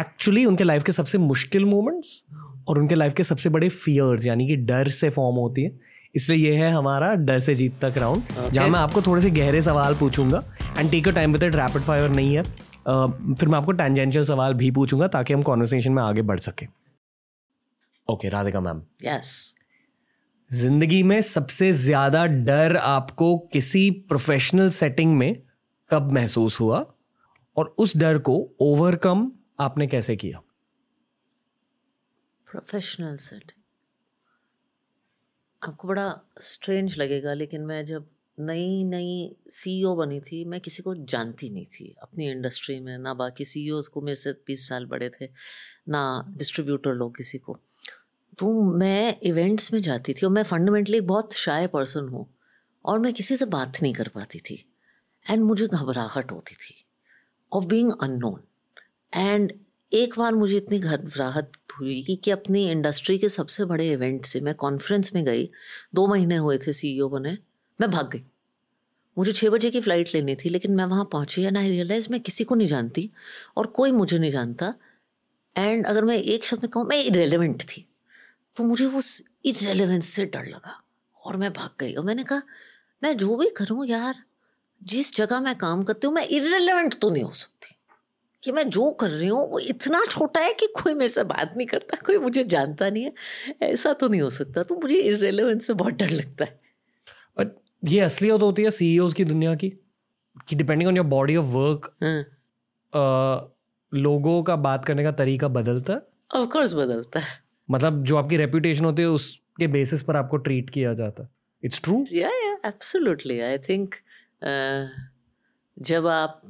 [0.00, 2.24] एक्चुअली उनके लाइफ के सबसे मुश्किल मोमेंट्स
[2.68, 5.80] और उनके लाइफ के सबसे बड़े फियर्स यानी कि डर से फॉर्म होती है।
[6.14, 8.50] इसलिए ये है हमारा डर से जीत तक राउंड Okay.
[8.52, 10.42] जहाँ मैं आपको थोड़े से गहरे सवाल पूछूँगा
[10.78, 13.06] and take a time with rapid fire नहीं है। अ,
[13.40, 16.66] फिर मैं आपको टेंजेंशियल सवाल भी पूछूँगा ताकि हम कॉन्वर्सेशन में आगे बढ़ सके।
[18.08, 19.54] ओके राधिका मैम यस
[20.50, 25.34] ज़िंदगी में सबसे ज़्यादा डर आपको किसी प्रोफेशनल सेटिंग में
[25.90, 26.84] कब महसूस हुआ?
[27.56, 30.40] और उस डर को ओवरकम आपने कैसे किया?
[32.50, 33.61] प्रोफेशनल सेटिंग
[35.62, 40.94] आपको बड़ा स्ट्रेंज लगेगा, लेकिन मैं जब नई नई सीईओ बनी थी, मैं किसी को
[40.94, 45.10] जानती नहीं थी अपनी इंडस्ट्री में, ना बाकी सीईओज को मेरे से बीस साल बड़े
[45.10, 45.28] थे,
[45.88, 47.58] ना डिस्ट्रीब्यूटर लोग किसी को।
[48.38, 52.26] तो मैं इवेंट्स में जाती थी और मैं फंडामेंटली बहुत शाय पर्सन हूँ
[52.84, 54.64] और मैं किसी से बात नहीं कर पाती थी।
[55.30, 56.74] एंड मुझे घबराहट होती थी
[57.52, 58.42] ऑफ़ बीइंग अननोन।
[59.12, 59.52] एंड
[59.92, 61.46] एक बार मुझे इतनी घबराहट
[61.80, 65.50] हुई कि, अपनी इंडस्ट्री के सबसे बड़े इवेंट से मैं कॉन्फ्रेंस में गई।
[65.94, 67.38] दो महीने हुए थे सीईओ बने।
[67.80, 68.22] मैं भाग गई।
[69.18, 72.20] मुझे छः बजे की फ़्लाइट लेनी थी लेकिन मैं वहाँ पहुँची एंड आई रियलाइज़ मैं
[72.20, 73.10] किसी को नहीं जानती
[73.56, 74.74] और कोई मुझे नहीं जानता।
[75.56, 77.88] एंड अगर मैं एक शब्द में कहूँ मैं इरेलीवेंट थी।
[78.56, 80.82] तो मुझे उस इरेलीवेंस से डर लगा
[81.24, 82.42] और मैं भाग गई और मैंने कहा
[83.02, 84.22] मैं जो भी करूँ यार
[84.82, 87.74] जिस जगह मैं काम करती हूँ मैं इरेलीवेंट तो नहीं हो सकती।
[88.42, 91.52] कि मैं जो कर रही हूँ वो इतना छोटा है कि कोई मेरे से बात
[91.56, 93.12] नहीं करता कोई मुझे जानता नहीं है।
[93.62, 96.60] ऐसा तो नहीं हो सकता। तो मुझे इरेलीवेंस से बहुत डर लगता है।
[97.38, 99.68] बट ये असलियत होती है सीईओज की दुनिया की
[100.48, 101.94] कि depending on your body of work
[103.92, 106.02] लोगों का बात करने का तरीका बदलता है।
[106.32, 110.70] ऑफ़ कोर्स बदलता है। मतलब जो आपकी रेपुटेशन होती है उसके बेसिस पर आपको ट्रीट
[110.70, 111.28] किया जाता है।
[111.62, 113.94] इट्स ट्रू या या एब्सोल्युटली आई थिंक
[115.76, 116.42] जब आप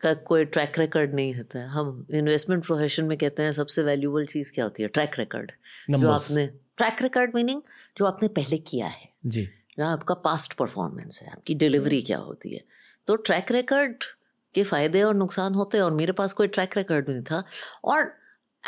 [0.00, 4.26] का कोई ट्रैक रिकॉर्ड नहीं होता। है हम इन्वेस्टमेंट प्रोफेशन में कहते हैं सबसे वैल्यूबल
[4.26, 4.88] चीज़ क्या होती है?
[4.88, 5.52] ट्रैक रिकॉर्ड
[5.90, 7.62] जो आपने ट्रैक रिकॉर्ड मीनिंग
[7.96, 12.54] जो आपने पहले किया है। जी। जहाँ आपका पास्ट परफॉर्मेंस है आपकी डिलीवरी क्या होती
[12.54, 12.64] है।
[13.06, 14.04] तो ट्रैक रिकॉर्ड
[14.54, 17.44] के फ़ायदे और नुकसान होते हैं और मेरे पास कोई ट्रैक रिकॉर्ड नहीं था।
[17.84, 18.12] और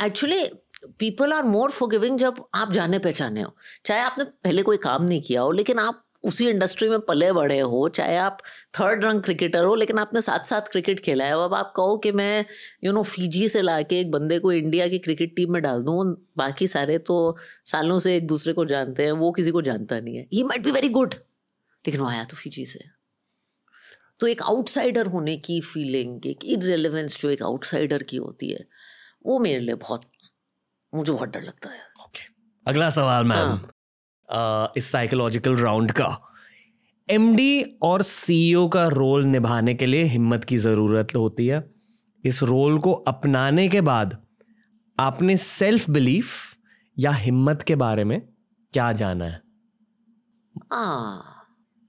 [0.02, 0.50] actually
[0.98, 5.22] people are more forgiving जब आप जाने पहचाने हो। चाहे आपने पहले कोई काम नहीं
[5.22, 8.38] किया हो लेकिन आप उसी इंडस्ट्री में पले बड़े हो चाहे आप
[8.78, 12.12] थर्ड रंग क्रिकेटर हो लेकिन आपने साथ साथ क्रिकेट खेला है। अब आप कहो कि
[12.12, 12.44] मैं
[12.84, 15.82] यू नो फीजी से ला के एक बंदे को इंडिया की क्रिकेट टीम में डाल
[15.82, 16.04] दूँ
[16.36, 20.16] बाकी सारे तो सालों से एक दूसरे को जानते हैं वो किसी को जानता नहीं
[20.16, 22.84] है। He might be very good लेकिन वो आया तो फीजी से।
[24.20, 28.66] तो एक आउटसाइडर होने की फीलिंग एक इरेलीवेंस जो एक आउटसाइडर की होती है
[29.26, 30.10] वो मेरे लिए बहुत
[30.92, 32.24] मुझे बहुत डर लगता है। Okay.
[32.66, 33.70] अगला सवाल मैम हाँ.
[34.76, 36.24] इस साइकोलॉजिकल राउंड का।
[37.10, 41.70] एमडी और सीईओ का रोल निभाने के लिए हिम्मत की ज़रूरत होती है।
[42.24, 44.26] इस रोल को अपनाने के बाद
[45.00, 46.32] आपने सेल्फ बिलीफ
[46.98, 48.28] या हिम्मत के बारे में
[48.72, 49.42] क्या जाना है?
[50.72, 51.18] आ,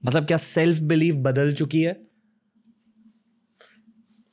[0.06, 2.06] मतलब क्या सेल्फ बिलीफ बदल चुकी है?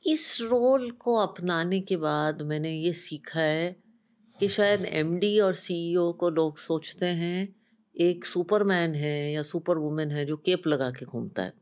[0.06, 3.76] इस रोल को अपनाने के बाद मैंने ये सीखा है
[4.40, 7.57] कि शायद एमडी और सीईओ को लोग सोचते हैं
[7.98, 11.52] एक सुपरमैन है या सुपर वुमेन है जो केप लगा के घूमता है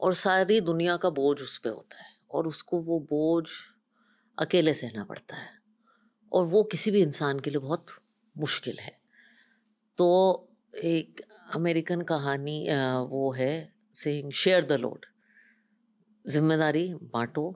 [0.00, 3.46] और सारी दुनिया का बोझ उस पर होता है और उसको वो बोझ
[4.38, 5.50] अकेले सहना पड़ता है
[6.32, 7.86] और वो किसी भी इंसान के लिए बहुत
[8.38, 8.98] मुश्किल है।
[9.98, 10.08] तो
[10.74, 11.20] एक
[11.54, 12.66] अमेरिकन कहानी
[13.10, 13.52] वो है
[13.94, 15.06] सेइंग शेयर द लोड
[16.26, 17.50] ज़िम्मेदारी बांटो।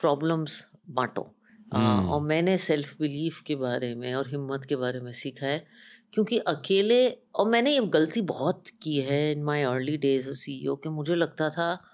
[0.00, 2.10] प्रॉब्लम्स बांटो। hmm.
[2.10, 5.66] और मैंने सेल्फ बिलीफ के बारे में और हिम्मत के बारे में सीखा है।
[6.14, 10.76] क्योंकि अकेले और मैंने ये गलती बहुत की है in my early days of CEO
[10.76, 11.84] कि मुझे लगता था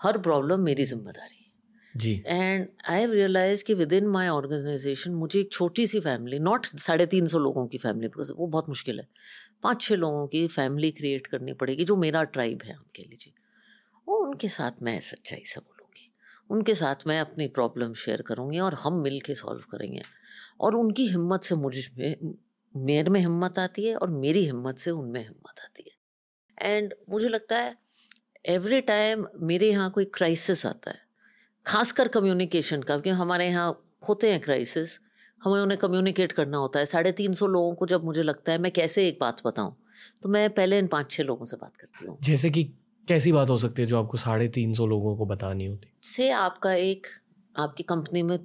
[0.00, 1.34] हर प्रॉब्लम मेरी ज़िम्मेदारी
[1.94, 6.38] जी। एंड आई हैव रियलाइज़ कि विद इन माई ऑर्गेनाइजेशन मुझे एक छोटी सी फैमिली
[6.38, 9.08] नॉट साढ़े तीन सौ लोगों की फैमिली बिकॉज़ वो बहुत मुश्किल है।
[9.62, 13.32] पाँच छः लोगों की फैमिली क्रिएट करनी पड़ेगी जो मेरा ट्राइब है उनके लीजिए
[14.08, 16.10] और उनके साथ मैं सच्चाई से बोलूँगी।
[16.50, 20.02] उनके साथ मैं अपनी प्रॉब्लम शेयर करूँगी और हम मिल के सॉल्व करेंगे।
[20.60, 22.36] और उनकी हिम्मत से मुझमें
[22.76, 27.28] मेरे में हिम्मत आती है और मेरी हिम्मत से उनमें हिम्मत आती है। एंड मुझे
[27.28, 27.74] लगता है
[28.48, 31.04] एवरी टाइम मेरे यहाँ कोई क्राइसिस आता है
[31.66, 33.70] खासकर कम्युनिकेशन का क्योंकि हमारे यहाँ
[34.08, 34.98] होते हैं क्राइसिस
[35.42, 38.58] हमें उन्हें कम्युनिकेट करना होता है। साढ़े तीन सौ लोगों को जब मुझे लगता है
[38.58, 39.76] मैं कैसे एक बात बताऊँ
[40.22, 42.64] तो मैं पहले इन पाँच छः लोगों से बात करती हूँ। जैसे कि
[43.08, 45.88] कैसी बात हो सकती है जो आपको साढ़े तीन सौ लोगों को बतानी होती?
[46.02, 47.06] से आपका एक
[47.54, 48.38] आपकी कंपनी में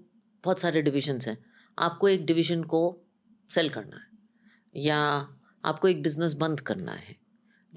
[0.44, 1.38] बहुत सारे डिविजन्स हैं।
[1.78, 2.82] आपको एक डिवीज़न को
[3.52, 4.10] सेल करना है।
[4.76, 5.28] या
[5.66, 7.16] आपको एक बिज़नेस बंद करना है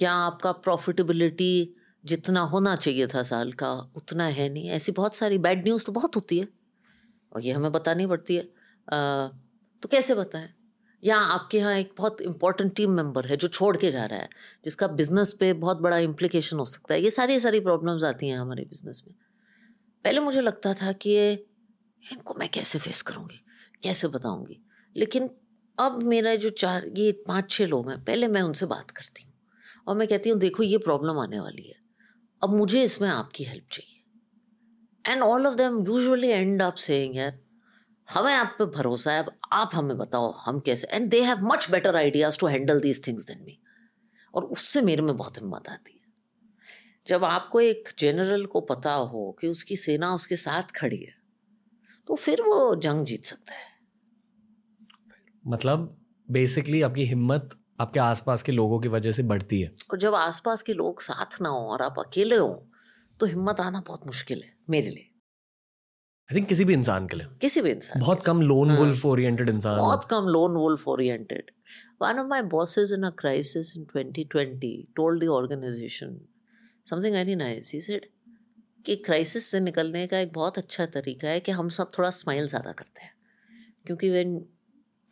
[0.03, 5.39] या आपका प्रॉफिटेबिलिटी जितना होना चाहिए था साल का उतना है नहीं। ऐसी बहुत सारी
[5.39, 6.49] बैड न्यूज़ तो बहुत होती है
[7.33, 9.29] और ये हमें बतानी पड़ती है। आ,
[9.83, 10.49] तो कैसे बताएँ?
[11.05, 14.29] या आपके यहाँ एक बहुत इंपॉर्टेंट टीम मेंबर है जो छोड़ के जा रहा है
[14.65, 18.39] जिसका बिज़नेस पे बहुत बड़ा इम्प्लीकेशन हो सकता है। ये सारी सारी प्रॉब्लम्स आती हैं
[18.39, 19.15] हमारे बिज़नेस में।
[20.05, 21.47] पहले मुझे लगता था कि ये
[22.13, 23.41] इनको मैं कैसे फेस करूँगी?
[23.83, 24.61] कैसे बताऊँगी?
[24.97, 25.31] लेकिन
[25.79, 29.33] अब मेरा जो चार, ये पाँच छः लोग हैं, पहले मैं उनसे बात करती हूँ
[29.87, 31.83] और मैं कहती हूँ, देखो, ये प्रॉब्लम आने वाली है।
[32.43, 33.91] अब मुझे इसमें आपकी हेल्प चाहिए।
[35.05, 37.39] And all of them usually end up saying यार,
[38.09, 41.71] हमें आप पे भरोसा है, अब आप हमें बताओ, हम कैसे and they have much
[41.71, 43.59] better ideas to handle these things than me
[44.35, 46.03] और उससे मेरे में बहुत हिम्मत आती है।
[47.07, 51.15] जब आपको एक जनरल को पता हो कि उसकी सेना उसके साथ खड़ी है
[52.09, 53.73] तो फिर वो जंग जीत सकता है।
[55.45, 55.97] मतलब
[56.29, 60.63] बेसिकली आपकी हिम्मत आपके आसपास के लोगों की वजह से बढ़ती है। और जब आसपास
[60.63, 62.49] के लोग साथ ना हो और आप अकेले हो
[63.21, 65.11] तो हिम्मत आना बहुत मुश्किल है मेरे लिए।
[66.31, 69.49] आई थिंक किसी भी इंसान के लिए। किसी भी इंसान बहुत कम लोन वुल्फ ओरिएंटेड
[69.49, 71.51] इंसान बहुत कम lone wolf oriented
[72.03, 76.19] one of my bosses in a crisis in 2020 told the organization
[76.91, 78.07] something very nice he said
[78.87, 82.47] कि क्राइसिस से निकलने का एक बहुत अच्छा तरीका है कि हम सब थोड़ा स्माइल
[82.49, 83.13] ज़्यादा करते हैं।
[83.87, 84.37] क्योंकि when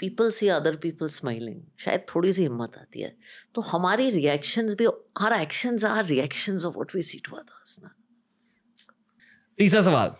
[0.02, 3.16] people see other people smiling शायद थोड़ी सी हिम्मत आती है।
[3.54, 4.86] तो हमारी रिएक्शंस भी
[5.20, 7.94] our actions are reactions of what we see to others ना।
[9.58, 10.14] तीसरा सवाल।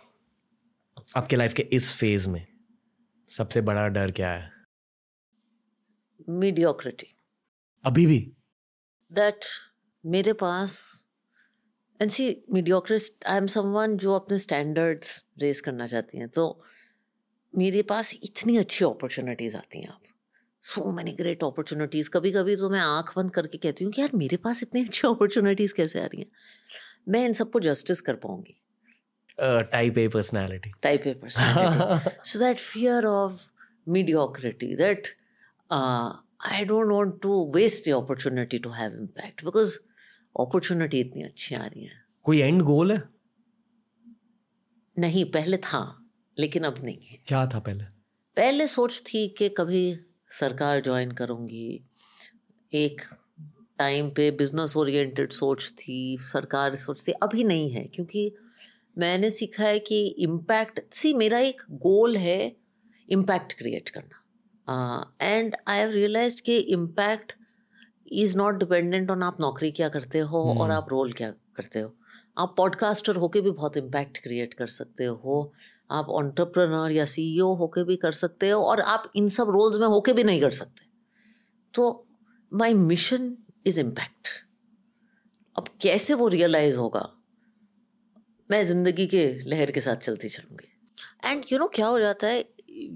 [1.17, 2.45] आपके लाइफ के इस फ़ेज़ में
[3.31, 4.51] सबसे बड़ा डर क्या है?
[6.29, 7.07] मीडियोक्रिटी
[7.83, 8.19] अभी भी?
[9.11, 9.45] दैट
[10.03, 10.75] मेरे पास
[12.01, 16.45] and see mediocrist I am someone जो अपने स्टैंडर्ड्स रेस करना चाहती हैं। तो
[17.53, 20.01] मेरे पास इतनी अच्छी अपॉर्चुनिटीज़ आती हैं आप।
[20.63, 24.09] सो मैनी ग्रेट अपॉर्चुनिटीज़ कभी कभी तो मैं आँख बंद करके कहती हूँ कि यार
[24.15, 26.29] मेरे पास इतनी अच्छी अपॉर्चुनिटीज़ कैसे आ रही हैं?
[27.07, 28.59] मैं इन सबको जस्टिस कर पाऊँगी।
[29.71, 33.41] Type A personality type A personality so that fear of
[33.87, 35.07] mediocrity that
[35.71, 39.77] I don't want to waste the opportunity to have impact because
[40.35, 43.03] opportunity इतनी अच्छी आ रही है। कोई एंड गोल है?
[44.97, 45.81] नहीं पहले था।
[46.39, 47.83] लेकिन अब नहीं है। क्या था पहले?
[48.37, 49.97] पहले सोच थी कि कभी
[50.29, 51.83] सरकार ज्वाइन करूँगी।
[52.73, 53.01] एक
[53.77, 58.35] टाइम पे बिज़नेस ओरिएंटेड सोच थी सरकार सोच थी अभी नहीं है क्योंकि
[58.97, 62.55] मैंने सीखा है कि इम्पैक्ट सी मेरा एक गोल है
[63.09, 67.33] इम्पैक्ट क्रिएट करना। एंड आई हैव रियलाइज़ कि impact
[68.11, 70.61] is not dependent on आप नौकरी क्या करते हो hmm.
[70.61, 71.95] और आप रोल क्या करते हो।
[72.37, 75.53] आप पॉडकास्टर होके भी बहुत इम्पैक्ट क्रिएट कर सकते हो।
[75.91, 79.79] आप ऑन्टरप्रनर या सी सीईओ होके भी कर सकते हो और आप इन सब रोल्स
[79.79, 80.85] में होके भी नहीं कर सकते।
[81.73, 82.07] तो
[82.53, 84.27] माई मिशन इज़ इम्पैक्ट
[85.57, 87.09] अब कैसे वो रियलाइज़ होगा?
[88.51, 90.67] मैं ज़िंदगी के लहर के साथ चलती चलूँगी।
[91.25, 92.45] एंड यू नो क्या हो जाता है?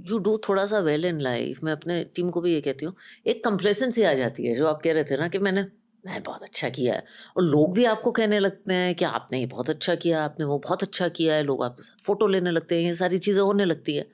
[0.09, 2.95] यू डू थोड़ा सा वेल इन लाइफ मैं अपने टीम को भी ये कहती हूँ,
[3.27, 5.63] एक कंप्लेसेंसी आ जाती है, जो आप कह रहे थे ना कि मैंने
[6.07, 7.03] मैं बहुत अच्छा किया है।
[7.37, 10.57] और लोग भी आपको कहने लगते हैं कि आपने ये बहुत अच्छा किया आपने वो
[10.59, 13.65] बहुत अच्छा किया है लोग आपके साथ फ़ोटो लेने लगते हैं ये सारी चीज़ें होने
[13.65, 14.07] लगती है।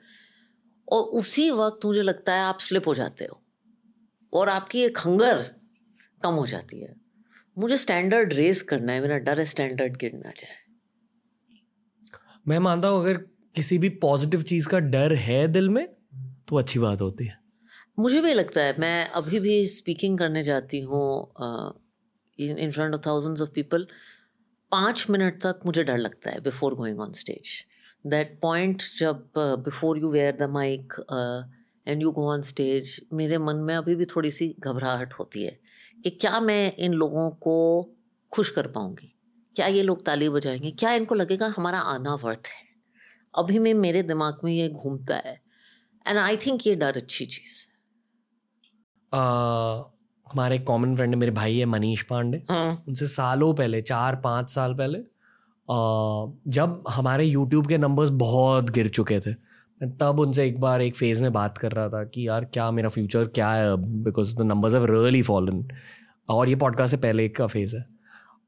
[0.88, 3.40] और उसी वक्त मुझे लगता है आप स्लिप हो जाते हो
[4.32, 5.42] और आपकी एक हंगर
[6.20, 6.94] कम हो जाती है।
[7.56, 10.56] मुझे स्टैंडर्ड रेस करना है मेरा डर है स्टैंडर्ड गिरना जाए।
[12.48, 13.16] मैं मानता हूँ अगर
[13.56, 15.86] किसी भी पॉजिटिव चीज़ का डर है दिल में
[16.48, 17.38] तो अच्छी बात होती है।
[17.98, 21.04] मुझे भी लगता है मैं अभी भी स्पीकिंग करने जाती हूँ
[22.38, 23.86] in front of thousands of people
[24.70, 27.48] पाँच मिनट तक मुझे डर लगता है before going on stage
[28.06, 30.92] that point जब before you wear the mic
[31.88, 35.58] and you go on stage मेरे मन में अभी भी थोड़ी सी घबराहट होती है
[36.04, 37.54] कि क्या मैं इन लोगों को
[38.32, 39.10] खुश कर पाऊँगी?
[39.56, 40.70] क्या ये लोग ताली बजाएँगे?
[40.70, 42.62] क्या इनको लगेगा हमारा आना वर्थ है?
[43.34, 45.40] अभी में, मेरे दिमाग में ये घूमता है
[46.06, 47.72] एंड आई थिंक ये डर अच्छी चीज़ है।
[50.26, 54.74] हमारे कॉमन फ्रेंड मेरे भाई है मनीष पांडे। हाँ। उनसे सालों पहले चार पाँच साल
[54.74, 55.74] पहले आ,
[56.48, 59.30] जब हमारे यूट्यूब के नंबर्स बहुत गिर चुके थे
[59.80, 62.70] मैं तब उनसे एक बार एक फ़ेज़ में बात कर रहा था कि यार क्या
[62.70, 63.84] मेरा फ्यूचर क्या है अब?
[64.04, 65.64] Because the numbers have really fallen
[66.28, 67.84] और ये पॉडकास्ट से पहले एक का फ़ेज़ है।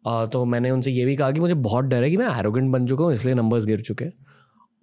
[0.07, 2.71] आ, तो मैंने उनसे ये भी कहा कि मुझे बहुत डर है कि मैं एरोगेंट
[2.73, 4.13] बन चुका हूँ इसलिए नंबर्स गिर चुके हैं.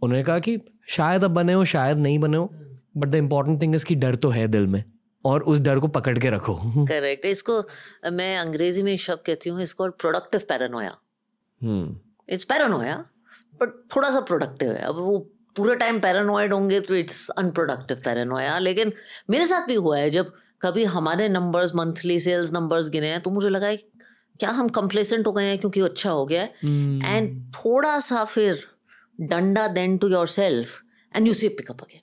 [0.01, 2.49] उन्होंने कहा कि शायद अब बने हो शायद नहीं बने हो
[2.97, 4.83] but the important thing is कि डर तो है दिल में.
[5.25, 6.55] और उस डर को पकड़ के रखो।
[6.85, 7.61] करेक्ट इसको
[8.11, 10.97] मैं अंग्रेज़ी में शब्द कहती हूँ इसको productive paranoia
[12.29, 12.95] it's paranoia
[13.55, 15.17] but थोड़ा सा प्रोडक्टिव है। अब वो
[15.55, 18.93] पूरे टाइम पैरानोइड होंगे तो इट्स अनप्रोडक्टिव पैरानोया लेकिन
[19.29, 20.31] मेरे साथ भी हुआ है जब
[20.61, 23.77] कभी हमारे नंबर्स मंथली सेल्स नंबर्स गिने हैं तो मुझे लगा है,
[24.39, 26.47] क्या हम कंप्लेसेंट हो गए हैं क्योंकि अच्छा हो गया है?
[27.07, 28.63] एंड थोड़ा सा फिर
[29.19, 30.81] डंडा then to yourself
[31.13, 32.01] and you see pick up again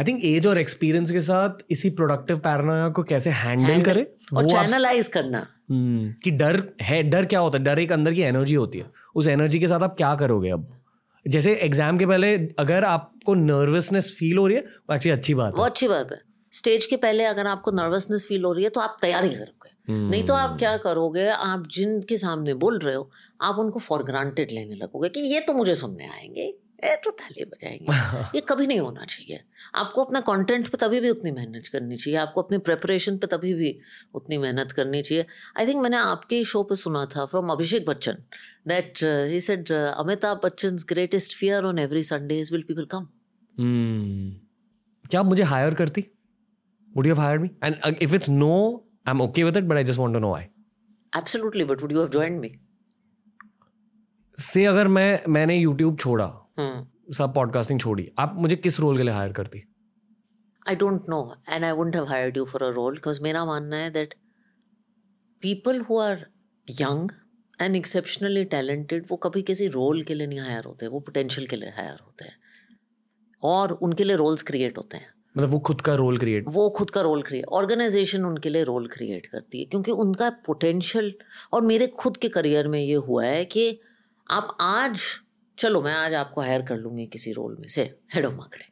[0.00, 4.02] I think age और एक्सपीरियंस के साथ इसी प्रोडक्टिव पैरानोया को कैसे हैंडल करे
[4.36, 7.64] और चैनलाइज करना। हम्म, कि डर है डर क्या होता है?
[7.64, 10.66] डर एक अंदर की एनर्जी होती है। उस एनर्जी के साथ आप क्या करोगे अब?
[11.26, 15.58] जैसे एग्ज़ाम के पहले अगर आपको नर्वसनेस फील हो रही है वो एक्चुअली अच्छी बात
[15.58, 16.18] है। अच्छी बात है।
[16.52, 20.24] स्टेज के पहले अगर आपको नर्वसनेस फील हो रही है तो आप तैयारी करोगे। नहीं
[20.24, 23.10] तो आप क्या करोगे आप जिनके सामने बोल रहे हो
[23.42, 26.52] आप उनको फॉर ग्रांटेड लेने लगोगे कि ये तो मुझे सुनने आएँगे।
[26.84, 29.40] ये तो ताली बजाएँगे। ये कभी नहीं होना चाहिए।
[29.74, 33.54] आपको अपना कंटेंट पे तभी भी उतनी मेहनत करनी चाहिए। आपको अपनी प्रेपरेशन पे तभी
[33.54, 33.78] भी
[34.14, 35.26] उतनी मेहनत करनी चाहिए।
[35.58, 38.12] आई थिंक मैंने आपके ही शो पे सुना था from Abhishek Bachchan
[38.68, 43.08] that he said Amitabh Bachchan greatest fear on every Sunday will people come
[45.10, 46.04] क्या आप मुझे हायर करती?
[46.96, 48.54] Would you hire me and if it's no
[49.08, 50.44] I am okay with it but I just want to know why
[51.16, 52.58] absolutely but would you have joined me
[54.38, 56.39] say अगर मैं मैंने YouTube छोड़ा
[57.12, 59.62] सब podcasting छोड़ी। आप मुझे किस रोल के लिए हायर करती?
[60.68, 63.76] I don't know, and I wouldn't have hired you for a role because मेरा मानना
[63.76, 64.08] है that
[65.46, 66.18] people who are
[66.80, 67.10] young
[67.62, 71.56] and exceptionally talented वो कभी किसी रोल के लिए नहीं हायर होते वो पोटेंशियल के
[71.56, 72.36] लिए हायर होते हैं।
[73.42, 76.90] और उनके लिए रोल्स क्रिएट होते हैं। मतलब वो खुद का रोल क्रिएट वो खुद
[76.90, 81.14] का रोल क्रिएट ऑर्गेनाइजेशन उनके लिए रोल क्रिएट करती है क्योंकि उनका पोटेंशियल
[81.52, 83.80] और मेरे खुद के करियर में ये हुआ है कि
[84.30, 85.00] आप आज
[85.60, 87.82] चलो, मैं आज आपको हायर कर लूँगी किसी रोल में, say
[88.14, 88.68] head of marketing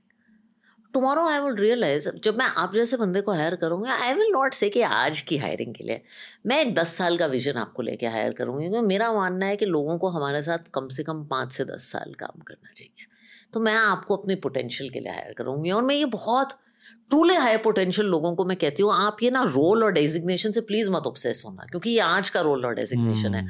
[0.95, 4.55] tomorrow I would realize जब मैं आप जैसे बंदे को हायर करूँगी आई विल नॉट
[4.55, 6.01] से कि आज की हायरिंग के लिए,
[6.47, 9.67] मैं एक दस साल का विजन आपको लेके हायर करूँगी, क्योंकि मेरा मानना है कि
[9.67, 13.07] लोगों को हमारे साथ कम से कम पाँच से दस साल काम करना चाहिए.
[13.55, 16.59] तो मैं आपको अपने पोटेंशियल के लिए हायर करूँगी, और मैं ये बहुत
[17.11, 20.61] ट्रूली हाई पोटेंशियल लोगों को मैं कहती हूँ आप ये ना रोल और डेजिग्नेशन से
[20.61, 23.47] प्लीज़ मत ऑब्सेस होना क्योंकि ये आज का रोल और डेजिग्नेशन है।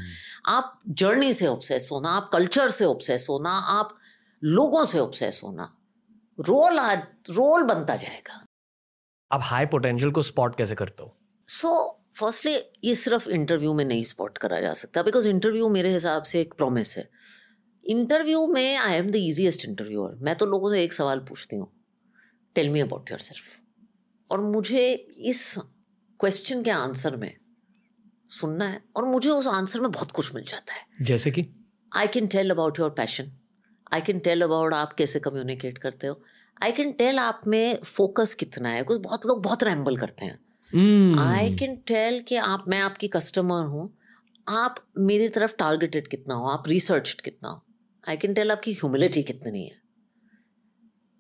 [0.47, 3.97] आप जर्नी से ऑब्सेस होना आप कल्चर से ऑब्सेस होना आप
[4.43, 5.73] लोगों से ऑब्सेस होना
[6.39, 6.99] रोल आज
[7.31, 8.45] रोल बनता जाएगा।
[9.31, 11.15] आप हाई पोटेंशियल को स्पॉट कैसे करते हो?
[11.49, 12.55] सो फर्स्टली
[12.85, 16.55] ये सिर्फ़ इंटरव्यू में नहीं स्पॉट करा जा सकता बिकॉज़ इंटरव्यू मेरे हिसाब से एक
[16.55, 17.09] प्रॉमिस है।
[17.85, 21.71] इंटरव्यू में I am the easiest interviewer मैं तो लोगों से एक सवाल पूछती हूँ
[22.59, 23.59] tell me about yourself
[24.31, 25.59] और मुझे इस
[26.21, 27.37] क्वेश्चन के आंसर में
[28.29, 31.47] सुनना है और मुझे उस आंसर में बहुत कुछ मिल जाता है। जैसे कि?
[31.97, 33.31] I can tell about your passion
[33.93, 36.23] I can tell about आप कैसे कम्युनिकेट करते हो।
[36.63, 41.19] आई कैन टेल आप में फोकस कितना है। कुछ बहुत लोग बहुत रैम्बल करते हैं।
[41.19, 43.99] आई कैन टेल कि आप मैं आपकी कस्टमर हूँ।
[44.49, 47.63] आप मेरी तरफ़ टारगेटेड कितना हो। आप रिसर्च कितना हो।
[48.09, 49.88] आई कैन टेल आपकी ह्यूमिलिटी कितनी है।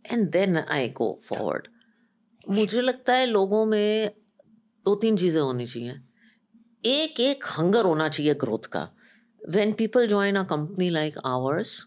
[0.04, 1.68] And then I go forward
[2.50, 4.10] मुझे लगता है लोगों में
[4.86, 5.94] दो तीन चीज़ें होनी चाहिए।
[6.84, 8.88] एक एक हंगर होना चाहिए ग्रोथ का।
[9.42, 11.86] When people join a company like ours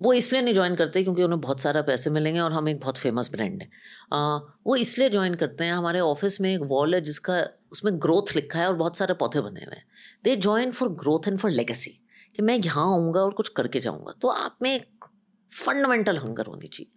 [0.00, 2.98] वो इसलिए नहीं ज्वाइन करते क्योंकि उन्हें बहुत सारा पैसे मिलेंगे और हम एक बहुत
[2.98, 3.68] फ़ेमस ब्रांड है।
[4.12, 4.36] आ,
[4.66, 7.38] वो इसलिए ज्वाइन करते हैं हमारे ऑफ़िस में एक वॉल है जिसका
[7.72, 9.84] उसमें ग्रोथ लिखा है और बहुत सारे पौधे बने हुए हैं।
[10.24, 11.90] They join for growth and for legacy
[12.36, 15.04] कि मैं यहाँ आऊँगा और कुछ करके जाऊँगा। तो आप में एक
[15.50, 16.92] फंडामेंटल हंगर होनी चाहिए।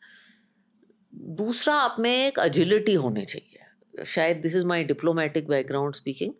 [1.14, 6.34] दूसरा आप में एक अजिलिटी होनी चाहिए। शायद this is my diplomatic background speaking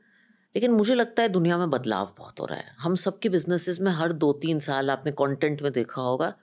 [0.56, 3.92] लेकिन मुझे लगता है दुनिया में बदलाव बहुत हो रहा है। हम सबके बिजनेसेस में
[3.92, 6.34] हर दो तीन साल आपने कंटेंट में देखा होगा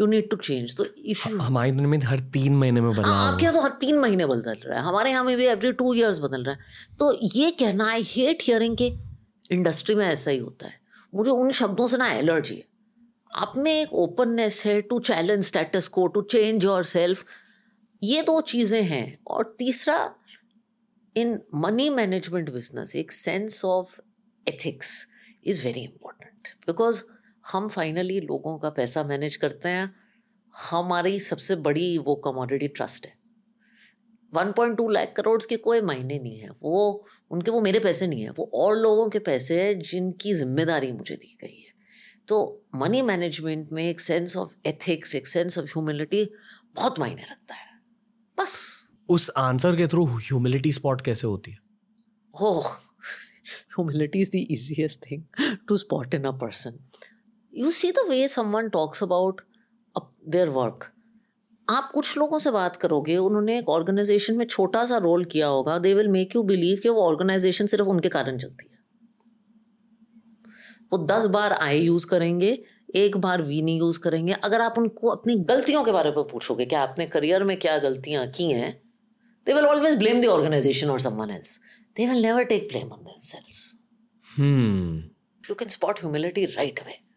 [0.00, 3.04] यू नीड टू चेंज तो इफ़ यू हमारी दुनिया में हर तीन महीने में बदल
[3.04, 5.92] आपके यहाँ तो हर तीन महीने बदल रहा है। हमारे यहाँ में भी एवरी टू
[5.94, 8.92] ईयर्स बदल रहा है। तो ये कहना आई हेट हियरिंग के
[9.50, 10.80] इंडस्ट्री में ऐसा ही होता है।
[11.12, 12.64] मुझे उन शब्दों से ना एलर्जी है।
[13.32, 17.24] आप में एक ओपननेस है to challenge status quo to change yourself
[18.02, 20.14] ये दो चीज़ें हैं। और तीसरा
[21.16, 24.00] इन मनी मैनेजमेंट बिज़नेस एक sense of
[24.48, 25.06] ethics
[25.44, 27.02] is very important because
[27.52, 29.94] हम फाइनली लोगों का पैसा मैनेज करते हैं,
[30.60, 33.18] हमारी सबसे बड़ी वो कमोडिटी ट्रस्ट है।
[34.32, 38.30] 1.2 लाख करोड़ के कोई मायने नहीं है। वो, उनके वो मेरे पैसे नहीं है।
[38.30, 41.72] वो और लोगों के पैसे हैं जिनकी ज़िम्मेदारी मुझे दी गई है।
[42.28, 46.30] तो मनी मैनेजमेंट में एक सेंस ऑफ़ एथिक्स एक सेंस ऑफ़ ह्यूमिलिटी
[46.74, 47.67] बहुत मायने रखता है।
[48.38, 48.52] बस।
[49.08, 51.58] उस आंसर के थ्रू ह्यूमिलिटी स्पॉट कैसे होती है?
[52.34, 55.22] हो humility is the easiest thing
[55.68, 56.78] to spot in a person
[57.52, 59.40] you see the way someone talks about
[60.28, 60.84] their work
[61.68, 65.78] आप कुछ लोगों से बात करोगे उन्होंने एक ऑर्गेनाइजेशन में छोटा सा रोल किया होगा
[65.78, 68.78] they will make you believe कि वो ऑर्गेनाइजेशन सिर्फ़ उनके कारण चलती है।
[70.92, 72.52] वो दस बार आई यूज़ करेंगे
[72.94, 76.66] एक बार वी नहीं यूज़ करेंगे। अगर आप उनको अपनी गलतियों के बारे में पूछोगे
[76.66, 78.82] कि आपने करियर में क्या गलतियाँ की हैं
[79.46, 81.60] they will always blame the organization और someone else
[81.96, 83.78] they will never take blame on themselves
[85.50, 87.08] you can spot humility right away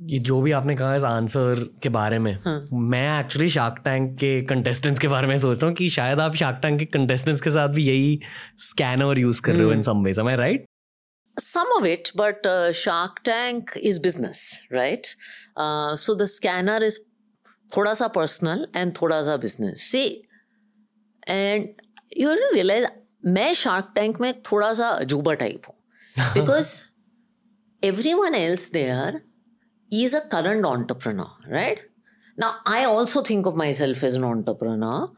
[0.00, 2.64] ये जो भी आपने कहा इस आंसर के बारे में हाँ.
[2.72, 6.58] मैं एक्चुअली शार्क टैंक के कंटेस्टेंट्स के बारे में सोचता हूँ कि शायद आप शार्क
[6.62, 8.20] टैंक के कंटेस्टेंट्स के साथ भी यही
[8.58, 10.66] स्कैनर यूज़ कर रहे हो in some ways I write
[11.37, 15.15] some of it, but uh, Shark Tank is business, right?
[15.55, 16.99] Uh, so the scanner is
[17.71, 19.83] thoda sa personal and thoda sa business.
[19.83, 20.23] See,
[21.25, 21.69] and
[22.11, 22.87] you realize
[23.25, 26.69] मैं shark tank में थोड़ा सा अजूबा type हूँ because
[28.13, 29.19] everyone else there
[29.91, 31.79] is a current entrepreneur, right?
[32.37, 35.09] Now, I also think of myself as an entrepreneur,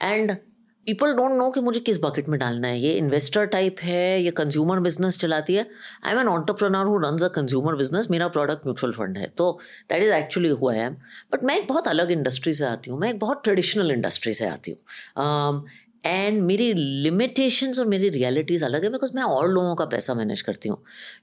[0.00, 0.40] and
[0.87, 4.31] people don't know कि मुझे किस bucket में डालना है। ये इन्वेस्टर टाइप है, ये
[4.31, 5.65] कंज्यूमर बिज़नेस चलाती है।
[6.05, 9.51] I am an entrepreneur who run a consumer business मेरा प्रोडक्ट म्यूचुअल फंड है। तो
[9.89, 10.95] that is actually who I am
[11.33, 14.47] but मैं एक बहुत अलग इंडस्ट्री से आती हूँ। मैं एक बहुत ट्रेडिशनल इंडस्ट्री से
[14.47, 15.65] आती हूँ।
[16.05, 20.41] एंड मेरी लिमिटेशंस और मेरी रियलिटीज़ अलग है बिकॉज़ मैं और लोगों का पैसा मैनेज
[20.41, 20.77] करती हूँ।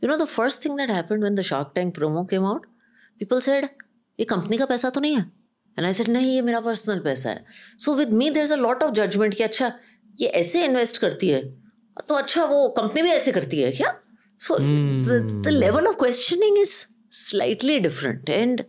[0.05, 2.67] You know the first thing that happen when the Shark Tank promo came out
[3.21, 3.67] people said
[4.19, 5.38] ये कंपनी का पैसा तो नहीं है।
[5.79, 7.45] एंड आई सेड नहीं ये मेरा पर्सनल पैसा है.
[7.79, 9.73] So with me there is a lot of judgement कि अच्छा
[10.21, 11.43] ये ऐसे इन्वेस्ट करती है?
[12.09, 13.95] तो अच्छा वो कंपनी भी ऐसे करती है क्या?
[14.41, 14.59] So
[15.43, 16.75] the level of questioning is
[17.13, 18.65] slightly different and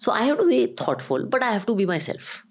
[0.00, 2.42] so I have to be thoughtful but I have to be myself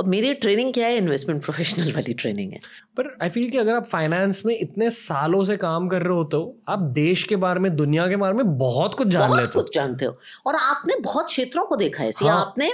[0.00, 0.96] अब मेरी ट्रेनिंग क्या है?
[0.96, 2.58] इन्वेस्टमेंट प्रोफेशनल वाली ट्रेनिंग है।
[2.96, 6.58] पर आई फील कि अगर आप फाइनेंस में इतने सालों से काम कर रहे हो
[6.68, 9.62] आप देश के बारे में दुनिया के बारे में बहुत कुछ जान बहुत लेते हो।
[9.62, 12.72] कुछ जानते हो। और आपने बहुत क्षेत्रों को देखा है। हाँ। आपने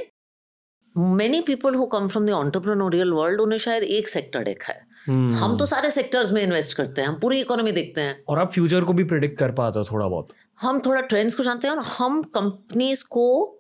[0.99, 5.35] many people who come from the entrepreneurial world उन्हें शायद एक सेक्टर देखा है। हम्म।
[5.35, 8.53] हम तो सारे सेक्टर्स में इन्वेस्ट करते हैं। हम पूरी इकोनॉमी देखते हैं। और आप
[8.53, 10.29] फ्यूचर को भी प्रिडिक्ट कर पाते हो थोड़ा बहुत।
[10.61, 13.53] हम थोड़ा ट्रेंड्स को जानते हैं और हम कंपनीज़ को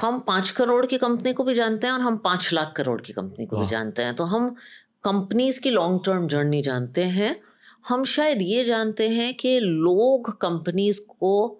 [0.00, 3.12] हम पाँच करोड़ की कंपनी को भी जानते हैं और हम पाँच लाख करोड़ की
[3.12, 4.54] कंपनी को भी जानते हैं। तो हम
[5.04, 7.40] कंपनीज़ की लॉन्ग टर्म जर्नी जानते हैं।
[7.88, 11.58] हम शायद ये जानते हैं कि लोग कंपनीज़ को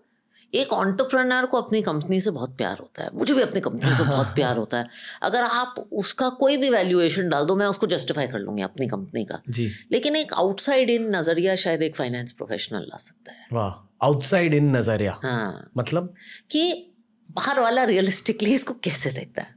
[0.55, 4.05] एक ऑन्टरप्रनर को अपनी कंपनी से बहुत प्यार होता है। मुझे भी अपनी कंपनी से
[4.05, 4.89] बहुत प्यार होता है।
[5.23, 9.25] अगर आप उसका कोई भी वैल्यूएशन डाल दो मैं उसको जस्टिफाई कर लूँगी अपनी कंपनी
[9.25, 13.89] का। जी। लेकिन एक आउटसाइड इन नज़रिया शायद एक फाइनेंस प्रोफेशनल ला सकता है। वाह
[14.07, 16.15] आउटसाइड इन नज़रिया। हाँ। मतलब?
[16.51, 16.92] कि
[17.37, 19.49] बाहर वाला रियलिस्टिकली इसको कैसे देखता है?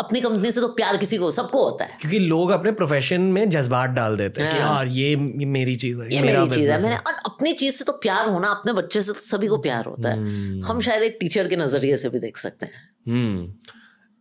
[0.00, 3.50] अपनी कंपनी से तो प्यार किसी को सबको होता है। क्योंकि लोग अपने प्रोफेशन में
[3.50, 6.70] जज्बात डाल देते हैं कि हाँ। यार ये मेरी चीज़ है ये मेरा मेरी चीज़
[6.70, 9.58] है। मैंने और अपनी चीज़ से तो प्यार होना अपने बच्चे से तो सभी को
[9.58, 12.72] प्यार होता है। हम्म, हम शायद एक टीचर के नज़रिए से भी देख सकते हैं।
[13.08, 13.54] हम्म।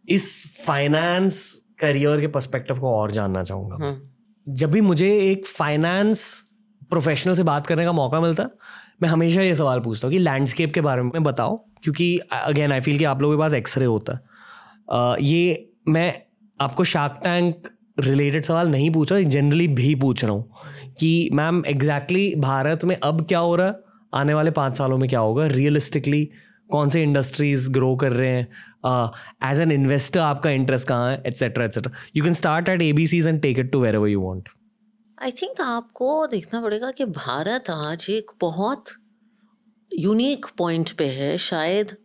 [0.09, 6.43] इस फाइनेंस करियर के पर्सपेक्टिव को और जानना चाहूँगा हम्म, जब भी मुझे एक फाइनेंस
[6.89, 8.49] प्रोफेशनल से बात करने का मौका मिलता है
[9.01, 12.79] मैं हमेशा ये सवाल पूछता हूँ कि लैंडस्केप के बारे में बताओ क्योंकि अगेन आई
[12.79, 16.13] फील कि आप लोगों के पास एक्सरे होता है। ये मैं
[16.59, 17.69] आपको शार्क टैंक
[17.99, 20.49] रिलेटेड सवाल नहीं पूछ रहा जनरली भी पूछ रहा हूँ
[20.99, 23.73] कि मैम एग्जैक्टली exactly भारत में अब क्या हो रहा है?
[24.13, 25.45] आने वाले पाँच सालों में क्या होगा?
[25.47, 26.29] रियलिस्टिकली
[26.71, 28.47] कौन से इंडस्ट्रीज़ ग्रो कर रहे हैं?
[29.51, 31.21] एज एन इन्वेस्टर आपका इंटरेस्ट कहाँ है?
[31.27, 34.21] Etcetera etcetera you can start at A B Cs and take it to where you
[34.21, 34.49] want
[35.19, 38.89] I think आपको देखना पड़ेगा कि भारत आज एक बहुत
[39.91, 41.95] यूनिक पॉइंट पे है। शायद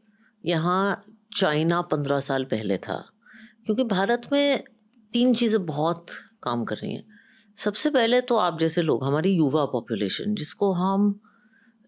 [0.45, 1.05] यहाँ
[1.37, 2.97] चाइना पंद्रह साल पहले था,
[3.67, 4.65] क्योंकि भारत में
[5.13, 6.07] तीन चीज़ें बहुत
[6.43, 7.05] काम कर रही हैं।
[7.57, 11.21] सबसे पहले तो आप जैसे लोग, हमारी युवा पॉपुलेशन जिसको हम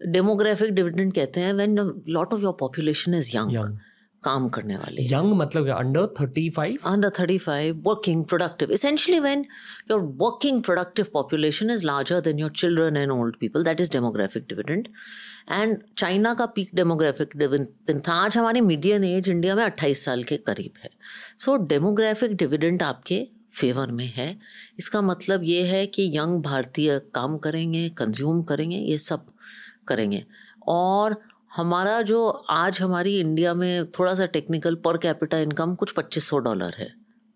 [0.01, 1.77] डेमोग्राफिक डिविडेंड कहते हैं when
[2.09, 3.79] lot of your population is young
[4.27, 9.45] काम करने वाले यंग मतलब under thirty five under thirty five working productive essentially when
[9.91, 14.47] your working productive population is larger than your children and old people that is demographic
[14.49, 14.89] dividend
[15.51, 20.23] and China का peak demographic dividend था। आज हमारी medium as India में अट्ठाईस साल
[20.25, 20.91] के करीब है।
[21.39, 24.29] सो डेमोग्राफिक डिविडेंट आपके फेवर में है।
[24.79, 29.27] इसका मतलब ये है कि यंग भारतीय काम करेंगे कंज्यूम करेंगे ये सब
[29.89, 30.25] करेंगे।
[30.69, 31.17] और
[31.53, 36.39] हमारा जो आज हमारी इंडिया में थोड़ा सा टेक्निकल पर कैपिटा इनकम कुछ पच्चीस सौ
[36.39, 36.89] डॉलर है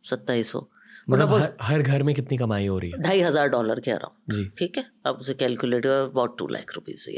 [0.04, 0.66] सत्ताईस सौ।
[1.10, 3.02] मतलब हर, हर घर में कितनी कमाई हो रही है?
[3.02, 4.84] ढाई हज़ार डॉलर के अराउंड जी। ठीक है?
[5.06, 7.08] आप उसे calculate about two lakh rupees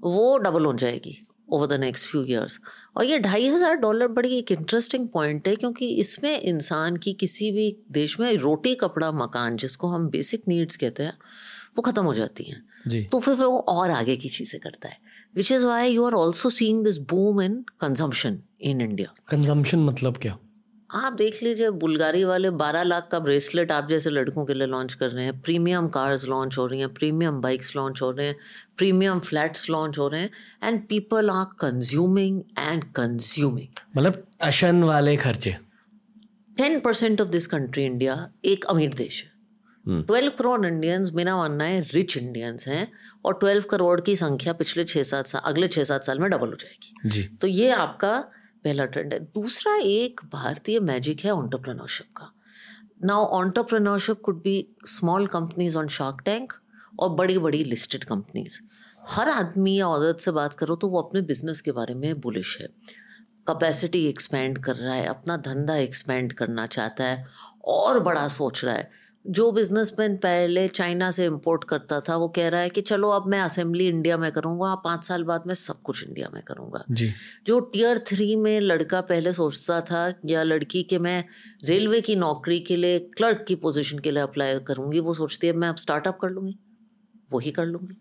[0.00, 1.18] वो डबल हो जाएगी
[1.48, 2.58] over the next few years
[2.96, 7.50] और ये ढाई हज़ार डॉलर बड़ी एक इंटरेस्टिंग पॉइंट है क्योंकि इसमें इंसान की किसी
[7.52, 11.16] भी देश में रोटी कपड़ा मकान जिसको हम बेसिक नीड्स कहते हैं
[11.76, 14.98] वो ख़त्म हो जाती हैं। तो फिर वो और आगे की चीज़ें करता है।
[15.34, 20.16] Which is why you are also seeing this boom in consumption in India consumption मतलब
[20.16, 20.38] क्या?
[20.90, 24.94] आप देख लीजिए बुल्गारी वाले 12 लाख का ब्रेसलेट आप जैसे लड़कों के लिए लॉन्च
[24.94, 28.36] कर रहे हैं प्रीमियम कार्स लॉन्च हो रही हैं प्रीमियम बाइक्स लॉन्च हो रहे हैं
[28.76, 30.30] प्रीमियम फ्लैट्स लॉन्च हो रहे हैं
[30.62, 35.56] and people are consuming and consuming मतलब अशन वाले खर्चे।
[36.58, 39.35] Ten percent of this country India एक अमीर देश है।
[39.88, 42.92] ट्वेल्व करोड़ इंडियंस मेरा मानना है रिच इंडियंस हैं
[43.24, 46.48] और ट्वेल्व करोड़ की संख्या पिछले छः सात साल अगले छः सात साल में डबल
[46.48, 48.18] हो जाएगी। जी। तो ये आपका
[48.64, 52.32] पहला ट्रेंड है। दूसरा एक भारतीय मैजिक है ऑन्टरप्रनरशिप का।
[53.04, 56.52] Now entrepreneurship could be small companies on Shark Tank
[57.00, 58.58] और बड़ी बड़ी लिस्टेड कंपनीज़
[59.08, 62.58] हर आदमी या औरत से बात करो तो वो अपने बिज़नेस के बारे में बुलिश
[62.60, 62.66] है।
[63.48, 67.26] कैपेसिटी एक्सपेंड कर रहा है अपना धंधा एक्सपेंड करना चाहता है
[67.64, 72.48] और बड़ा सोच रहा है। जो बिजनेसमैन पहले चाइना से इंपोर्ट करता था वो कह
[72.48, 75.80] रहा है कि चलो अब मैं असेंबली इंडिया में करूँगा पाँच साल बाद मैं सब
[75.82, 77.12] कुछ इंडिया में करूँगा। जी।
[77.46, 81.24] जो टीयर थ्री में लड़का पहले सोचता था या लड़की कि मैं
[81.64, 85.52] रेलवे की नौकरी के लिए क्लर्क की पोजीशन के लिए अप्लाई करूँगी वो सोचती है
[85.52, 86.58] मैं अब स्टार्टअप कर लूँगी
[87.32, 87.96] वही कर लूँगी।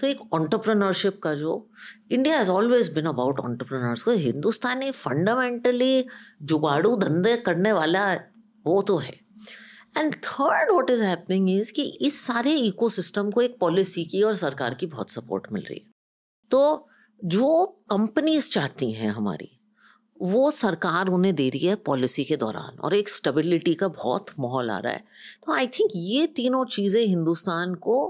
[0.00, 1.70] तो एक ऑन्टरप्रनरशिप का जो
[2.10, 6.06] India has always been about entrepreneurs Hindustani fundamentally
[6.42, 8.12] जुगाड़ू धंधे करने वाला
[8.66, 9.25] वो तो है।
[9.98, 14.34] And third what is happening is कि इस सारे इकोसिस्टम को एक पॉलिसी की और
[14.34, 15.90] सरकार की बहुत सपोर्ट मिल रही है।
[16.50, 16.88] तो
[17.24, 19.50] जो कंपनीज़ चाहती हैं हमारी,
[20.22, 24.70] वो सरकार उन्हें दे रही है पॉलिसी के दौरान और एक स्टेबिलिटी का बहुत माहौल
[24.70, 25.04] आ रहा है।
[25.46, 28.06] तो आई थिंक ये तीनों चीज़ें हिंदुस्तान को,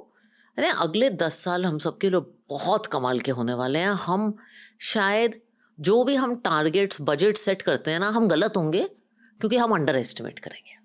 [0.59, 4.35] अरे अगले दस साल हम सबके लिए बहुत कमाल के होने वाले हैं। हम
[4.81, 5.41] शायद
[5.79, 8.83] जो भी हम टारगेट्स बजट सेट करते हैं ना, हम गलत होंगे
[9.41, 10.76] क्योंकि हम अंडर एस्टिमेट करेंगे।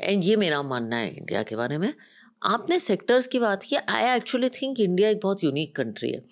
[0.00, 1.92] एंड ये मेरा मानना है इंडिया के बारे में।
[2.42, 6.22] आपने सेक्टर्स की बात की आई एक्चुअली थिंक इंडिया एक बहुत यूनिक कंट्री है।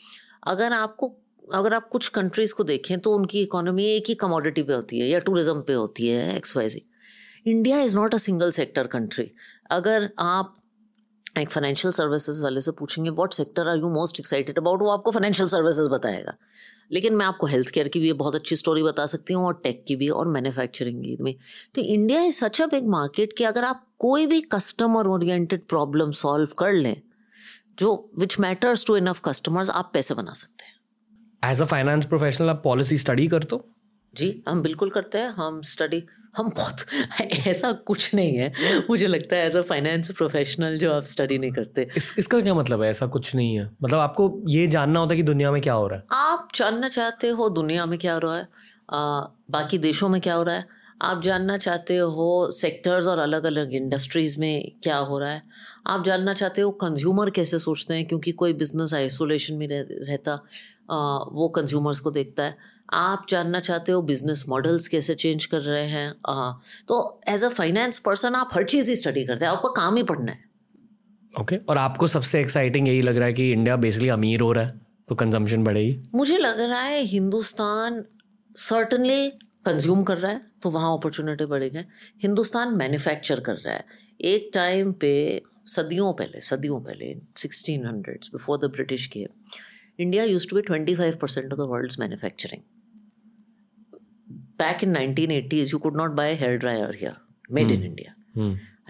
[0.47, 1.13] अगर आपको,
[1.45, 5.09] अगर आप कुछ कंट्रीज़ को देखें तो उनकी इकोनॉमी एक ही कमोडिटी पे होती है
[5.09, 6.83] या टूरिज़्म पे होती है X Y Z
[7.47, 9.31] India is not a single sector country
[9.71, 10.55] अगर आप
[11.39, 15.11] एक फाइनेंशियल सर्विसेज़ वाले से पूछेंगे what sector are you most excited about वो आपको
[15.11, 16.35] फाइनेंशियल सर्विसेज़ बताएगा।
[16.93, 19.85] लेकिन मैं आपको हेल्थ केयर की भी बहुत अच्छी स्टोरी बता सकती हूँ और टेक
[19.89, 21.37] की भी और मैन्युफैक्चरिंग की भी
[21.75, 26.11] तो India is such a big market कि अगर आप कोई भी कस्टमर ओरिएंटेड प्रॉब्लम
[26.11, 27.01] सॉल्व कर लें
[27.79, 32.49] जो which matters to enough customers आप पैसे बना सकते हैं। एज अ फाइनेंस प्रोफेशनल
[32.49, 33.65] आप पॉलिसी स्टडी कर हो?
[34.15, 36.03] जी हम बिल्कुल करते हैं। हम स्टडी
[36.37, 36.77] हम बहुत
[37.47, 38.53] ऐसा कुछ नहीं है।
[38.91, 42.55] मुझे लगता है एज अ फाइनेंस प्रोफेशनल जो आप स्टडी नहीं करते। इस, इसका क्या
[42.55, 42.91] मतलब है?
[42.91, 45.87] ऐसा कुछ नहीं है। मतलब आपको ये जानना होता है कि दुनिया में क्या हो
[45.89, 48.49] रहा है। आप जानना चाहते हो दुनिया में क्या हो रहा है
[48.93, 49.21] आ,
[49.51, 50.65] बाकी देशों में क्या हो रहा है।
[51.03, 55.43] आप जानना चाहते हो सेक्टर्स और अलग अलग इंडस्ट्रीज़ में क्या हो रहा है।
[55.87, 60.33] आप जानना चाहते हो कंज्यूमर कैसे सोचते हैं क्योंकि कोई बिज़नेस आइसोलेशन में रह, रहता
[60.91, 65.61] आ, वो कंज्यूमर्स को देखता है। आप जानना चाहते हो बिज़नेस मॉडल्स कैसे चेंज कर
[65.61, 66.15] रहे हैं?
[66.29, 66.53] आ,
[66.89, 70.03] तो एज अ फाइनेंस पर्सन आप हर चीज़ ही स्टडी करते हैं आपका काम ही
[70.03, 70.45] पढ़ना है।
[71.35, 71.69] Okay okay.
[71.69, 74.81] और आपको सबसे एक्साइटिंग यही लग रहा है कि इंडिया बेसिकली अमीर हो रहा है
[75.09, 75.99] तो कंजम्पशन बढ़ेगी?
[76.15, 78.05] मुझे लग रहा है हिंदुस्तान
[78.57, 79.29] सर्टनली
[79.67, 81.85] कंज्यूम कर रहा है तो वहाँ अपॉर्चुनिटी बढ़ेगी।
[82.23, 83.85] हिंदुस्तान मैन्युफैक्चर कर रहा है।
[84.25, 89.27] एक टाइम पे सदियों पहले सदियों पहले sixteen hundreds before the British के
[90.01, 92.63] India used to be twenty five percent of the world's manufacturing
[94.59, 97.17] back in nineteen eighties you could not buy hair dryer here
[97.55, 98.15] made in India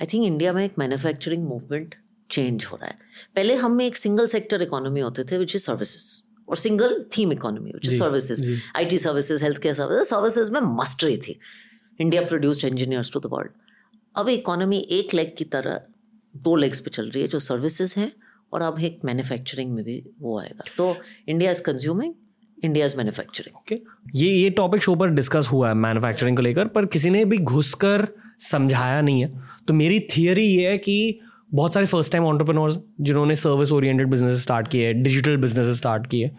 [0.01, 1.95] I think India में एक manufacturing movement
[2.31, 2.99] change हो रहा है।
[3.37, 6.07] पहले हम में एक single sector economy होते थे विच इज़ सर्विसेज़
[6.49, 8.43] और single theme economy which is services
[8.77, 11.39] I T services health care services services में मस्टरी थी।
[12.01, 13.51] India produced engineers to the world
[14.15, 15.81] अब इकोनॉमी एक लेग की तरह
[16.35, 18.11] दो लेग्स पे चल रही है जो सर्विसेज़ हैं
[18.53, 20.97] और अब एक मैन्युफैक्चरिंग में भी वो आएगा। तो
[21.29, 22.15] India is consuming
[22.65, 23.81] India is manufacturing okay
[24.19, 27.39] ये ये टॉपिक शो पर डिस्कस हुआ है मैन्युफैक्चरिंग को लेकर पर किसी ने भी
[27.39, 28.07] घुस कर
[28.43, 29.31] समझाया नहीं है।
[29.69, 31.19] तो मेरी थियरी ये है कि
[31.55, 36.31] बहुत सारे फ़र्स्ट टाइम ऑन्टरप्रनोर्स जिन्होंने सर्विस ओरिएंटेड बिज़नेस स्टार्ट किए डिजिटल बिज़नेस स्टार्ट किए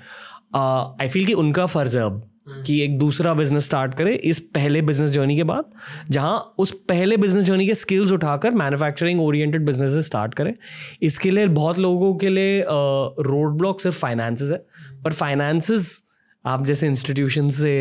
[0.55, 2.29] आई फील कि उनका फ़र्ज़ है अब
[2.65, 5.71] कि एक दूसरा बिज़नेस स्टार्ट करे इस पहले बिज़नेस जर्नी के बाद
[6.09, 10.53] जहाँ उस पहले बिज़नेस जर्नी के स्किल्स उठाकर मैन्युफैक्चरिंग ओरिएंटेड बिज़नेस स्टार्ट करें।
[11.01, 14.65] इसके लिए बहुत लोगों के लिए रोड ब्लॉक सिर्फ़ फाइनेंसेस है
[15.03, 16.03] पर फाइनेंसेस
[16.47, 17.71] आप जैसे इंस्टीट्यूशन से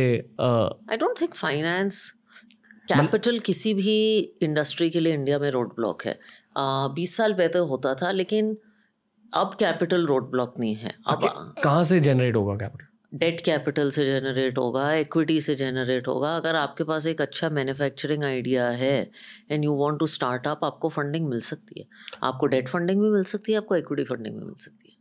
[0.41, 1.99] I don't think finance
[2.89, 3.99] capital किसी भी
[4.43, 6.19] इंडस्ट्री के लिए इंडिया में रोड ब्लॉक है
[6.95, 8.57] बीस साल पहले होता था लेकिन
[9.33, 14.05] अब कैपिटल रोड ब्लॉक नहीं है। अब कहाँ से जनरेट होगा कैपिटल डेट कैपिटल से
[14.05, 19.11] जनरेट होगा इक्विटी से जनरेट होगा। अगर आपके पास एक अच्छा मैन्युफैक्चरिंग आइडिया है
[19.51, 21.87] and you want to start up आपको फंडिंग मिल सकती है।
[22.23, 24.96] आपको डेट फंडिंग भी मिल सकती है आपको इक्विटी फंडिंग भी मिल सकती है।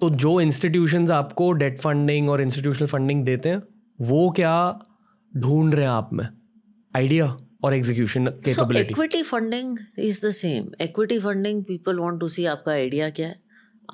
[0.00, 3.62] तो जो इंस्टीट्यूशन आपको डेट फंडिंग और इंस्टीट्यूशनल फंडिंग देते हैं
[4.00, 4.54] वो क्या
[5.32, 6.28] ढूंढ रहे हैं आप में?
[6.96, 12.44] आइडिया और execution capability equity funding is the same equity funding people want to see
[12.46, 13.40] आपका आइडिया क्या है?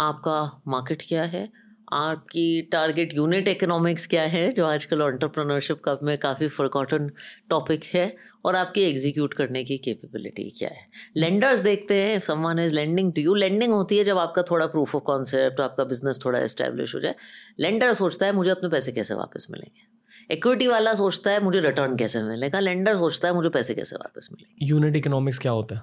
[0.01, 1.49] आपका मार्केट क्या है?
[1.95, 7.11] आपकी टारगेट यूनिट इकोनॉमिक्स क्या है जो आजकल ऑन्टरप्रनरशिप का में काफ़ी फॉरकॉटन
[7.51, 10.86] टॉपिक है और आपकी एग्जीक्यूट करने की कैपेबिलिटी क्या है?
[11.16, 14.95] लेंडर्स देखते हैं someone is lending to you lending होती है जब आपका थोड़ा प्रूफ
[14.97, 17.14] ऑफ़ कॉन्सेप्ट आपका बिज़नेस थोड़ा इस्टेब्लिश हो जाए।
[17.61, 20.34] लेंडर सोचता है मुझे अपने पैसे कैसे वापस मिलेंगे?
[20.34, 22.61] इक्विटी वाला सोचता है मुझे रिटर्न कैसे मिलेगा?
[22.61, 24.66] लेंडर सोचता है मुझे पैसे कैसे वापस मिलेंगे?
[24.66, 25.82] यूनिट इकोनॉमिक्स क्या होता है?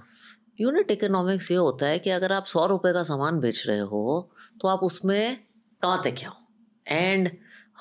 [0.62, 4.32] यूनिट इकोनॉमिक्स ये होता है कि अगर आप सौ रुपये का सामान बेच रहे हो
[4.62, 5.38] तो आप उसमें
[5.84, 6.34] कहाँ तक हो
[6.86, 7.30] एंड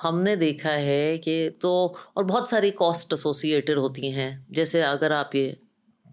[0.01, 1.71] हमने देखा है कि तो
[2.17, 5.57] और बहुत सारी कॉस्ट एसोसिएटेड होती हैं। जैसे अगर आप ये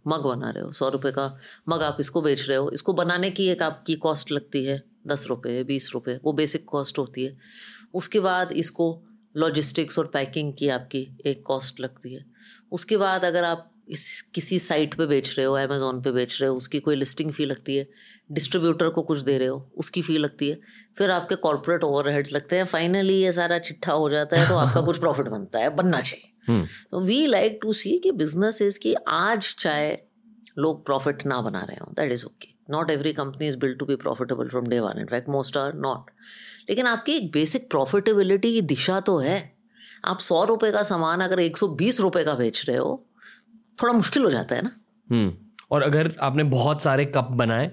[0.06, 3.30] मग बना रहे हो, सौ रुपये का मग आप इसको बेच रहे हो, इसको बनाने
[3.30, 7.36] की एक आपकी कॉस्ट लगती है, दस रुपये बीस रुपये वो बेसिक कॉस्ट होती है।
[7.94, 8.86] उसके बाद इसको
[9.36, 12.24] लॉजिस्टिक्स और पैकिंग की आपकी एक कॉस्ट लगती है।
[12.72, 16.48] उसके बाद अगर आप इस किसी साइट पे बेच रहे हो अमेज़ोन पे बेच रहे
[16.50, 17.86] हो उसकी कोई लिस्टिंग फ़ी लगती है
[18.32, 20.58] डिस्ट्रीब्यूटर को कुछ दे रहे हो उसकी फ़ी लगती है
[20.98, 24.80] फिर आपके कॉरपोरेट ओवरहेड्स लगते हैं फाइनली ये सारा चिट्ठा हो जाता है तो आपका
[24.80, 28.78] कुछ प्रॉफिट बनता है बनना चाहिए। हम्म। तो वी लाइक टू सी कि बिज़नेस इज़
[28.78, 29.96] की आज चाहे
[30.58, 33.86] लोग प्रॉफिट ना बना रहे हो that is okay not every company is build to
[33.86, 36.10] be profitable from day one in fact most are not
[36.70, 39.38] लेकिन आपकी एक बेसिक प्रॉफिटेबिलिटी की दिशा तो है।
[40.04, 43.04] आप सौ रुपये का सामान अगर एक सौ बीस रुपये का बेच रहे हो
[43.82, 44.70] थोड़ा मुश्किल हो जाता है ना।
[45.08, 45.32] हम्म।
[45.70, 47.66] और अगर आपने बहुत सारे कप बनाए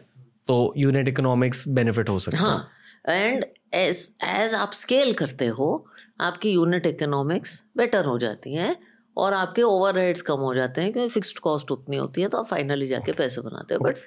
[0.47, 2.67] तो यूनिट इकोनॉमिक्स बेनिफिट हो सकता हाँ।
[3.09, 5.85] एंड एज एज आप स्केल करते हो
[6.21, 8.75] आपकी यूनिट इकोनॉमिक्स बेटर हो जाती हैं
[9.17, 12.47] और आपके ओवर कम हो जाते हैं क्योंकि फिक्स्ड कॉस्ट उतनी होती है तो आप
[12.47, 13.97] फाइनली जाके पैसे बनाते हो बट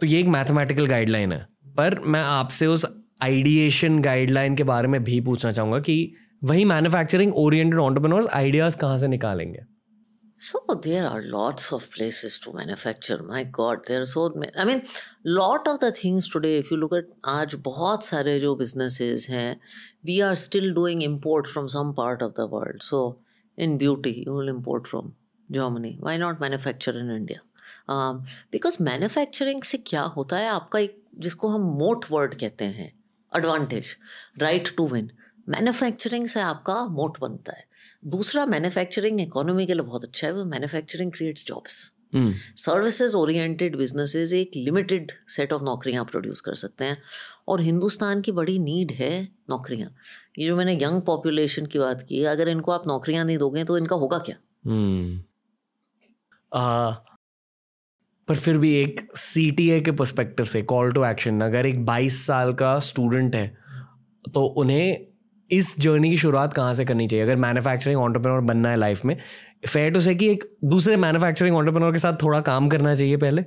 [0.00, 1.46] तो ये एक मैथमेटिकल गाइडलाइन है।
[1.76, 2.86] पर मैं आपसे उस
[3.22, 5.96] आइडिएशन गाइडलाइन के बारे में भी पूछना चाहूँगा कि
[6.44, 9.60] वही मैन्युफैक्चरिंग ओरिएंटेड ऑन्टरप्रनोर्स आइडियाज़ कहाँ से निकालेंगे?
[10.38, 13.22] So there are lots of places to manufacture.
[13.22, 14.52] My God, there are so many.
[14.56, 14.82] I mean,
[15.24, 16.58] lot of the things today.
[16.58, 19.56] If you look at आज बहुत सारे जो businesses हैं,
[20.04, 22.82] we are still doing import from some part of the world.
[22.82, 23.16] So
[23.56, 25.14] in beauty, you will import from
[25.50, 25.96] Germany.
[26.00, 27.40] Why not manufacture in India?
[27.88, 32.92] Um, because manufacturing से क्या होता है आपका एक जिसको हम मोट वर्ड कहते हैं
[33.36, 33.96] advantage
[34.38, 35.10] right to win
[35.48, 37.66] manufacturing से आपका मोट बनता है
[38.06, 41.90] दूसरा मैन्युफैक्चरिंग इकोनॉमी के लिए बहुत अच्छा है वो manufacturing creates jobs
[42.56, 46.98] services oriented businesses एक लिमिटेड सेट ऑफ़ नौकरियाँ प्रोड्यूस कर सकते हैं
[47.48, 49.90] और हिंदुस्तान की बड़ी नीड है नौकरियाँ.
[50.38, 53.78] ये जो मैंने यंग पॉपुलेशन की बात की अगर इनको आप नौकरियाँ नहीं दोगे तो
[53.78, 54.36] इनका होगा क्या?
[54.64, 55.22] हम्म
[56.54, 56.90] आ,
[58.28, 61.84] पर फिर भी एक सी टी ए के पर्सपेक्टिव से कॉल टू एक्शन अगर एक
[61.86, 63.46] 22 साल का स्टूडेंट है
[64.34, 65.06] तो उन्हें
[65.56, 67.24] इस जर्नी की शुरुआत कहाँ से करनी चाहिए?
[67.24, 69.16] अगर मैन्युफैक्चरिंग ऑन्टरप्रेनोर बनना है लाइफ में
[69.68, 73.44] फेयर टू से कि एक दूसरे मैन्युफैक्चरिंग ऑन्टरप्रेनोर के साथ थोड़ा काम करना चाहिए पहले?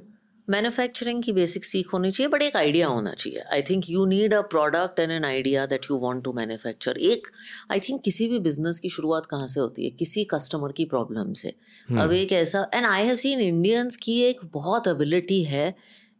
[0.48, 4.34] मैन्युफैक्चरिंग की बेसिक सीख होनी चाहिए बट एक आइडिया होना चाहिए। I think you need
[4.34, 7.28] a product and an idea that you want to manufacture एक
[7.72, 9.90] आई थिंक किसी भी बिज़नेस की शुरुआत कहाँ से होती है?
[9.90, 11.54] किसी कस्टमर की प्रॉब्लम से।
[12.00, 15.74] अब एक ऐसा and I have seen Indians की एक बहुत एबिलिटी है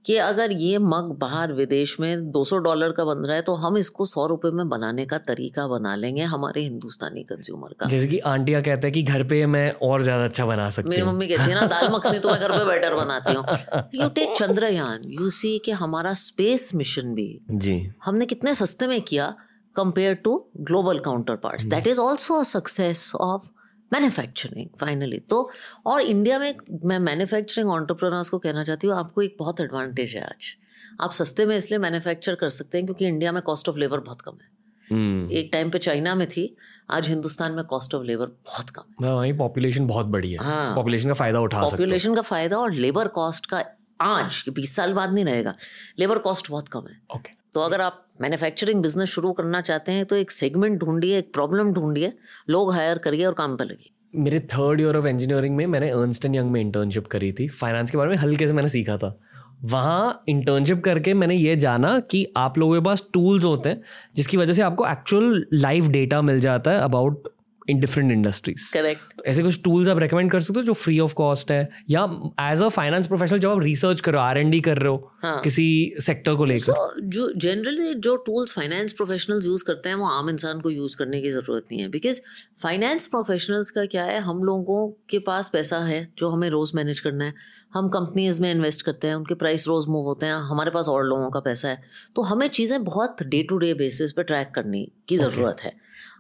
[0.08, 3.78] कि अगर ये मग बाहर विदेश में 200 डॉलर का बन रहा है तो हम
[3.78, 8.20] इसको सौ रुपए में बनाने का तरीका बना लेंगे हमारे हिंदुस्तानी कंज्यूमर का। जैसे कि
[8.26, 11.52] आंटिया कहते हैं कि घर पे मैं और ज़्यादा अच्छा बना सकती मेरी मम्मी कहती
[11.52, 15.30] है ना दाल मखनी तो मैं घर पे बेटर बनाती हूँ। You take Chandrayaan you
[15.30, 19.34] see कि हमारा स्पेस मिशन भी जी। हमने कितने सस्ते में किया
[19.76, 21.00] compare to global
[21.36, 23.50] counterpart that is also success of
[23.92, 25.50] manufacturing finally तो
[25.86, 26.54] और इंडिया में
[26.86, 30.56] मैं मैन्युफैक्चरिंग ऑन्टरप्रनर्स को कहना चाहती हूँ आपको एक बहुत एडवांटेज है आज।
[31.02, 34.22] आप सस्ते में इसलिए मैन्युफैक्चर कर सकते हैं क्योंकि इंडिया में कॉस्ट ऑफ़ लेबर बहुत
[34.22, 34.56] कम है।
[34.88, 36.56] हम्म। एक टाइम पे चाइना में थी
[36.92, 40.38] आज हिंदुस्तान में कॉस्ट ऑफ़ लेबर बहुत कम है। हाँ, वहीं पॉपुलेशन बहुत बड़ी है।
[40.38, 43.64] हाँ। पॉपुलेशन का फ़ायदा उठा पॉपुलेशन का फ़ायदा और लेबर कॉस्ट का
[44.02, 45.56] आज बीस साल बाद नहीं रहेगा
[46.00, 50.06] लेबर कॉस्ट बहुत कम है। ओके तो अगर आप मैन्युफैक्चरिंग बिज़नेस शुरू करना चाहते हैं
[50.06, 52.14] तो एक सेगमेंट ढूंढिए, एक प्रॉब्लम ढूंढिए,
[52.50, 56.36] लोग हायर करिए और काम पर लगिए मेरे थर्ड ईयर ऑफ़ इंजीनियरिंग में मैंने अर्नस्टन
[56.36, 59.16] यंग में इंटर्नशिप करी थी। फाइनेंस के बारे में हल्के से मैंने सीखा था।
[59.64, 63.82] वहाँ इंटर्नशिप करके मैंने ये जाना कि आप लोगों के पास टूल्स होते हैं,
[64.16, 67.28] जिसकी वजह से आपको एक्चुअल लाइव डेटा मिल जाता है about
[67.70, 71.14] in different industries correct ऐसे कुछ टूल्स आप रेकमेंड कर सकते हो जो फ्री ऑफ़
[71.14, 72.04] कॉस्ट है या
[72.42, 75.40] एज अ फाइनेंस प्रोफेशनल जब आप रिसर्च करो आर एन डी कर रहे हो हाँ।
[75.42, 75.68] किसी
[76.02, 80.30] सेक्टर को लेकर। सो जो जनरली जो टूल्स फाइनेंस प्रोफेशनल्स यूज़ करते हैं वो आम
[80.30, 82.22] इंसान को यूज़ करने की ज़रूरत नहीं है। बिकॉज़
[82.62, 87.00] फाइनेंस प्रोफेशनल्स का क्या है हम लोगों के पास पैसा है जो हमें रोज़ मैनेज
[87.00, 87.34] करना है।
[87.74, 91.06] हम कंपनीज़ में इन्वेस्ट करते हैं उनके प्राइस रोज़ मूव होते हैं हमारे पास और
[91.06, 91.82] लोगों का पैसा है।
[92.16, 95.74] तो हमें चीज़ें बहुत डे टू डे बेसिस पे ट्रैक करने की ज़रूरत है।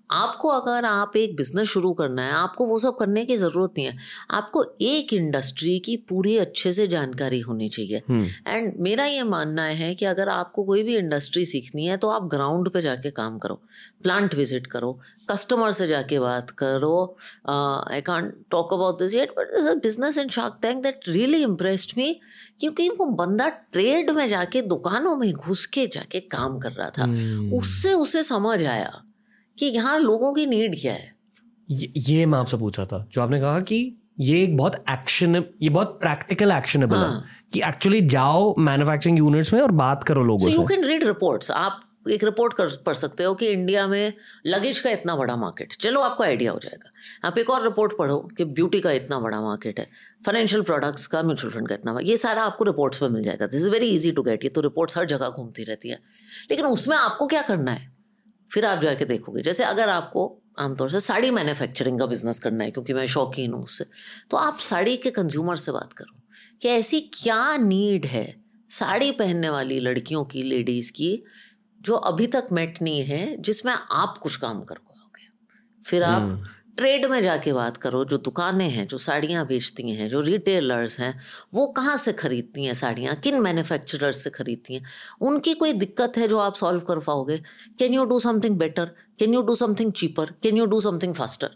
[0.10, 3.86] आपको अगर आप एक बिज़नेस शुरू करना है आपको वो सब करने की ज़रूरत नहीं
[3.86, 3.97] है।
[4.32, 8.01] आपको एक इंडस्ट्री की पूरी अच्छे से जानकारी होनी चाहिए।
[8.47, 12.28] एंड मेरा ये मानना है कि अगर आपको कोई भी इंडस्ट्री सीखनी है तो आप
[12.32, 13.62] ग्राउंड पे जाके काम करो
[14.03, 14.91] प्लांट विज़िट करो
[15.30, 17.18] कस्टमर से जाके बात करो।
[17.49, 22.20] I can't talk about this yet but business in Shark Tank that really impressed me
[22.60, 27.05] क्योंकि वो बंदा ट्रेड में जाके दुकानों में घुस के जाके काम कर रहा था।
[27.58, 29.01] उससे उसे समझ आया
[29.58, 31.16] कि यहाँ लोगों की नीड क्या है?
[31.70, 35.70] ये, ये मैं आपसे पूछा था जो आपने कहा कि ये एक बहुत एक्शन ये
[35.70, 40.47] बहुत प्रैक्टिकल एक्शनेबल है हाँ। कि एक्चुअली जाओ मैन्युफैक्चरिंग यूनिट्स में और बात करो लोगों
[40.47, 43.86] यू से। यू कैन रीड रिपोर्ट्स आप एक रिपोर्ट कर पढ़ सकते हो कि इंडिया
[43.88, 44.14] में
[44.45, 48.18] लगेज का इतना बड़ा मार्केट चलो आपको आइडिया हो जाएगा। आप एक और रिपोर्ट पढ़ो
[48.38, 49.88] कि ब्यूटी का इतना बड़ा मार्केट है
[50.26, 53.62] फाइनेंशियल प्रोडक्ट्स का म्यूचुअल फंड का इतना ये सारा आपको रिपोर्ट्स पे मिल जाएगा। This
[53.62, 55.99] is very easy to get ये तो रिपोर्ट्स हर जगह घूमती रहती है।
[56.51, 57.97] लेकिन उसमें आपको क्या करना है?
[58.52, 62.72] फिर आप जाके देखोगे। जैसे अगर आपको आमतौर से साड़ी मैन्युफैक्चरिंग का बिज़नेस करना है,
[62.72, 63.86] क्योंकि मैं शौकीन हूँ उससे
[64.32, 66.22] तो आप साड़ी के कंज्यूमर से बात करो
[66.62, 68.26] कि ऐसी क्या नीड है
[68.72, 71.24] साड़ी पहनने वाली लड़कियों की लेडीज़ की,
[71.82, 75.28] जो अभी तक मेट नहीं है, जिसमें आप कुछ काम कर पाओगे।
[75.84, 76.43] फिर आप
[76.78, 81.14] ट्रेड में जाके बात करो, जो दुकानें हैं, जो साड़ियाँ बेचती हैं, जो रिटेलर्स हैं,
[81.54, 83.16] वो कहाँ से खरीदती हैं साड़ियाँ?
[83.16, 84.84] किन मैन्युफैक्चरर्स से खरीदती हैं?
[85.22, 87.38] उनकी कोई दिक्कत है जो आप सॉल्व कर पाओगे?
[87.80, 91.50] Can you do something better can you do something cheaper can you do something faster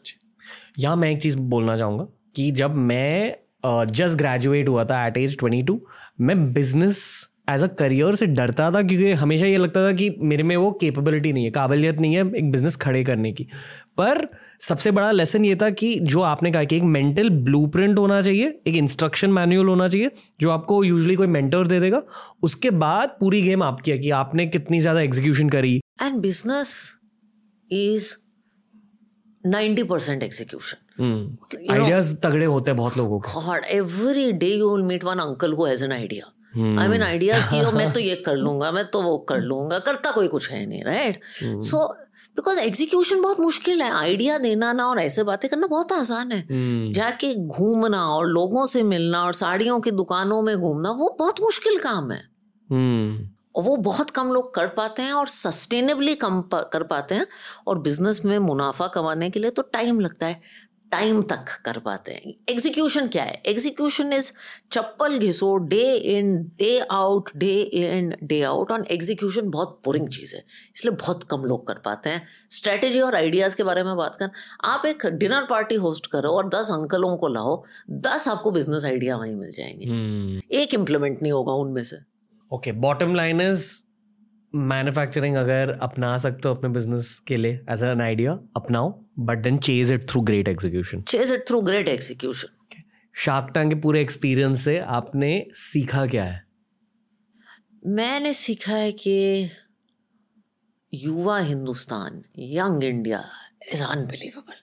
[0.80, 5.38] यहाँ मैं एक चीज़ बोलना चाहूँगा कि जब मैं जस्ट ग्रेजुएट हुआ था एट एज
[5.40, 5.82] ट्वेंटी टू
[6.22, 7.00] मैं बिज़नेस
[7.50, 10.72] एज अ करियर से डरता था क्योंकि हमेशा ये लगता था कि मेरे में वो
[10.82, 13.44] कैपेबिलिटी नहीं है, काबिलियत नहीं है एक बिज़नेस खड़े करने की।
[13.98, 14.28] पर
[14.62, 18.48] सबसे बड़ा लेसन ये था कि जो आपने कहा कि एक मेंटल ब्लूप्रिंट होना चाहिए
[18.68, 22.02] एक इंस्ट्रक्शन मैनुअल होना चाहिए जो आपको यूजुअली कोई मेंटर दे देगा
[22.44, 26.76] उसके बाद पूरी गेम आपकी है कि आपने कितनी ज़्यादा एग्जीक्यूशन करी। And business
[27.72, 28.14] is
[29.46, 31.38] ninety percent execution
[31.72, 35.68] ideas तगड़े होते हैं बहुत लोगों को। Every day you will meet one uncle who
[35.72, 36.30] has an idea.
[36.58, 40.12] I mean ideas की मैं तो ये कर लूँगा मैं तो वो कर लूँगा करता
[40.12, 41.96] कोई कुछ है नहीं राइट सो
[42.36, 46.48] बिकॉज़ एग्जीक्यूशन बहुत मुश्किल है। आइडिया देना ना और ऐसे बातें करना बहुत आसान है।
[46.94, 51.80] जाके घूमना और लोगों से मिलना और साड़ियों की दुकानों में घूमना वो बहुत मुश्किल
[51.80, 52.30] काम है।
[52.72, 53.36] hmm.
[53.56, 57.28] और वो बहुत कम लोग कर पाते हैं और सस्टेनेबली कम कर पाते हैं।
[57.68, 60.42] और बिज़नेस में मुनाफा कमाने के लिए तो टाइम लगता है।
[60.92, 63.42] टाइम तक कर पाते हैं। एग्जीक्यूशन क्या है?
[63.46, 64.32] एग्जीक्यूशन इज़
[64.72, 70.36] चप्पल घिसो day in day out day in day out on execution बहुत बोरिंग चीज़
[70.36, 70.44] है।
[70.76, 74.30] इसलिए बहुत कम लोग कर पाते हैं। स्ट्रेटेजी और आइडियाज़ के बारे में बात कर।
[74.64, 79.18] आप एक डिनर पार्टी होस्ट करो और दस अंकलों को लाओ दस आपको बिज़नेस आइडिया
[79.18, 80.52] वहीं मिल जाएँगे। hmm.
[80.52, 81.98] एक इम्प्लीमेंट नहीं होगा उनमें से।
[82.52, 83.84] Okay bottom line is
[84.56, 88.90] manufacturing अगर अपना सकते हो अपने बिज़नेस के लिए एज एन आइडिया अपनाओ
[89.20, 92.58] but then chase it through great execution chase it through great execution
[93.16, 96.44] Shark Tank के पूरे एक्सपीरियंस से आपने सीखा क्या है?
[97.88, 99.50] मैंने सीखा है कि
[100.94, 103.24] युवा Hindustan young India
[103.74, 104.54] is unbelievable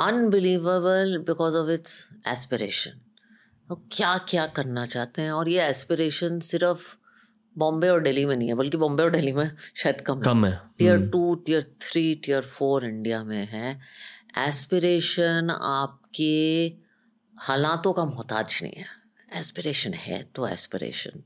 [0.00, 3.00] unbelievable because of its aspiration
[3.92, 5.30] क्या क्या करना चाहते हैं?
[5.30, 6.96] और ये एस्पिरेशन सिर्फ़
[7.56, 10.52] बॉम्बे और दिल्ली में नहीं है बल्कि बॉम्बे और दिल्ली में शायद कम कम है।
[10.78, 13.78] Tier two tier three tier four India में है।
[14.38, 16.32] एस्पिरेशन आपके
[17.36, 18.86] हालातों का मोहताज नहीं है।
[19.30, 21.22] एस्पिरेशन है तो एस्पिरेशन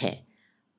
[0.00, 0.12] है।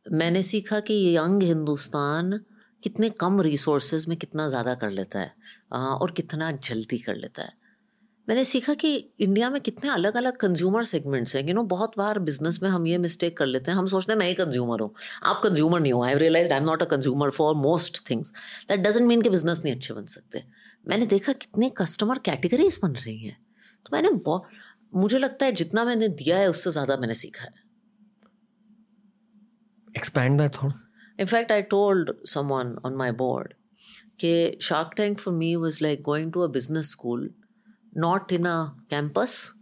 [0.05, 2.39] मैंने सीखा कि यंग हिंदुस्तान
[2.83, 5.33] कितने कम रिसोर्सेज में कितना ज़्यादा कर लेता है
[5.73, 7.61] और कितना जल्दी कर लेता है।
[8.27, 12.19] मैंने सीखा कि इंडिया में कितने अलग अलग कंज्यूमर सेगमेंट्स हैं। यू नो बहुत बार
[12.19, 14.93] बिज़नेस में हम ये मिस्टेक कर लेते हैं। हम सोचते हैं मैं ही कंज्यूमर हूँ।
[15.23, 18.31] आप कंज्यूमर नहीं हो। I realise I am not a consumer for most things
[18.69, 20.43] that doesn't mean कि बिज़नेस नहीं अच्छे बन सकते।
[20.87, 23.37] मैंने देखा कितने कस्टमर कैटेगरीज बन रही हैं।
[23.85, 24.09] तो मैंने
[24.93, 27.61] मुझे लगता है जितना मैंने दिया है उससे ज़्यादा मैंने सीखा है।
[29.95, 30.73] Thought
[31.19, 33.51] in fact i told someone on my board
[34.19, 37.25] कि shark tank for me was like going to a business school
[37.97, 39.53] not in a campus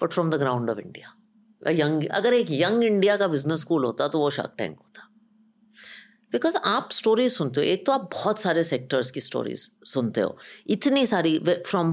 [0.00, 1.16] but from the ground of India
[1.62, 5.06] young अगर एक young India का business school होता तो वो Shark Tank होता।
[6.32, 10.36] Because आप stories सुनते हो, एक तो आप बहुत सारे सेक्टर्स की स्टोरीज सुनते हो।
[10.66, 11.92] इतनी सारी from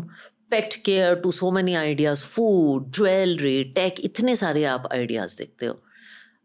[0.52, 5.82] pet care to so many ideas food jewellery tech इतने सारे आप आइडियाज़ देखते हो।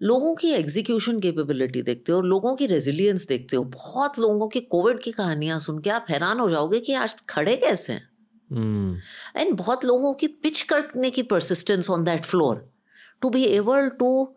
[0.03, 5.03] लोगों की एग्जीक्यूशन कैपेबिलिटी देखते हो, लोगों की रेजिलियंस देखते हो। बहुत लोगों की कोविड
[5.03, 8.09] की कहानियाँ सुन के आप हैरान हो जाओगे कि आज खड़े कैसे हैं?
[8.57, 9.59] And hmm.
[9.59, 12.73] बहुत लोगों की पिच करने की persistence on that floor
[13.21, 14.37] to be able to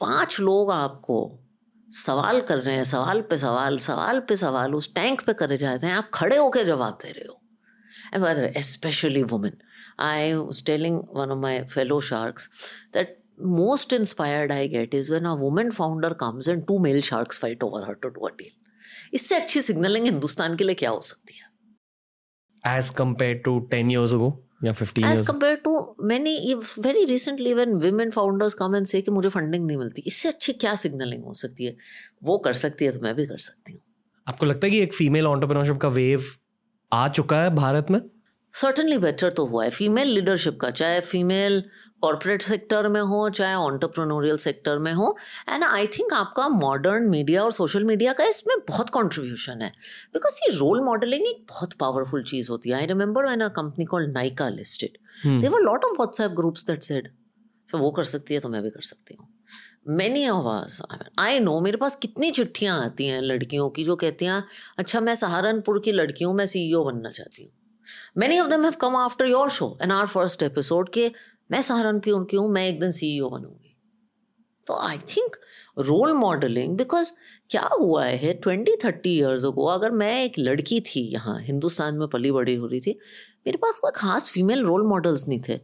[0.00, 1.38] पाँच लोग आपको
[1.92, 5.86] सवाल कर रहे हैं, सवाल पे सवाल सवाल पे सवाल, उस टैंक पे करे जाते
[5.86, 7.40] हैं, आप खड़े होकर जवाब दे रहे हो
[8.14, 9.56] and especially women
[10.00, 12.48] I was telling one of my fellow sharks
[12.96, 13.06] that
[13.46, 17.62] most inspired I get is when a woman founder comes and two male sharks fight
[17.62, 18.54] over her to do a deal.
[19.14, 21.47] इससे अच्छी signalling Hindustan के लिए क्या हो सकती है
[22.66, 24.28] as compared to 10 years ago
[24.64, 25.72] या 15 as years compared to
[26.10, 26.34] many
[26.86, 30.52] very recently when women founders come and say कि मुझे फंडिंग नहीं मिलती इससे अच्छी
[30.52, 31.76] क्या सिग्नलिंग हो सकती है?
[32.22, 33.80] वो कर सकती है तो मैं भी कर सकती हूँ।
[34.28, 36.24] आपको लगता है कि एक फीमेल ऑन्टरप्रेन्योरशिप का वेव
[36.92, 38.00] आ चुका है भारत में?
[38.52, 41.64] सर्टनली बेटर तो हुआ है। फीमेल लीडरशिप का चाहे फीमेल
[42.02, 45.16] कॉरपोरेट सेक्टर में हो चाहे ऑन्टरप्रनोरियल सेक्टर में हो
[45.48, 49.70] एंड आई थिंक आपका मॉडर्न मीडिया और सोशल मीडिया का इसमें बहुत कॉन्ट्रीब्यूशन है।
[50.14, 53.84] बिकॉज़ ये रोल मॉडलिंग एक बहुत पावरफुल चीज़ होती है। I remember when a company
[53.84, 54.98] called Nykaa listed
[55.40, 57.08] they were lot of WhatsApp groups that said
[57.70, 59.28] वो कर सकती है तो मैं भी कर सकती हूँ।
[59.88, 60.80] मैनी आवाज़
[61.18, 64.42] आई नो मेरे पास कितनी चिट्ठियाँ आती हैं लड़कियों की जो कहती हैं
[64.78, 67.52] अच्छा मैं सहारनपुर की लड़की हूँ मैं सीईओ बनना चाहती हूँ।
[68.18, 71.10] Many of them have come after your show in our first episode के
[71.50, 73.76] मैं सहारनपुर की हूँ मैं एक दिन सी बनूँगी।
[74.66, 75.36] तो I think
[75.78, 77.10] role modelling because
[77.50, 82.06] क्या हुआ है ट्वेंटी थर्टी ईयर्स को अगर मैं एक लड़की थी यहाँ हिंदुस्तान में
[82.08, 82.98] पली बड़ी हो रही थी
[83.46, 85.58] मेरे पास कोई खास फीमेल रोल मॉडल्स नहीं थे।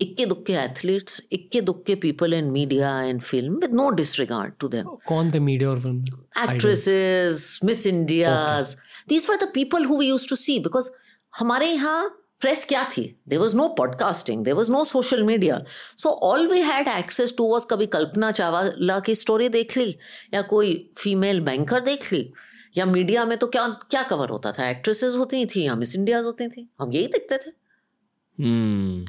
[0.00, 4.86] इक्के दुक्के एथलीट्स इक्के दुक्के people in media and film with no disregard to them
[5.08, 8.74] कौन थे मीडिया और film actresses Miss Indias
[9.08, 10.90] these were the people who we used to see because
[11.34, 12.08] हमारे यहाँ
[12.42, 13.02] प्रेस क्या थी?
[13.28, 15.62] There was no podcasting there was no social media
[15.96, 19.96] so all we had access to was कभी कल्पना चावला की story देख ली
[20.34, 22.32] या कोई female banker देख ली
[22.76, 24.68] या मीडिया में तो क्या क्या कवर होता था?
[24.70, 26.68] एक्ट्रेसेस होती थी या मिस इंडियाज होती थी?
[26.80, 27.50] हम यही देखते थे।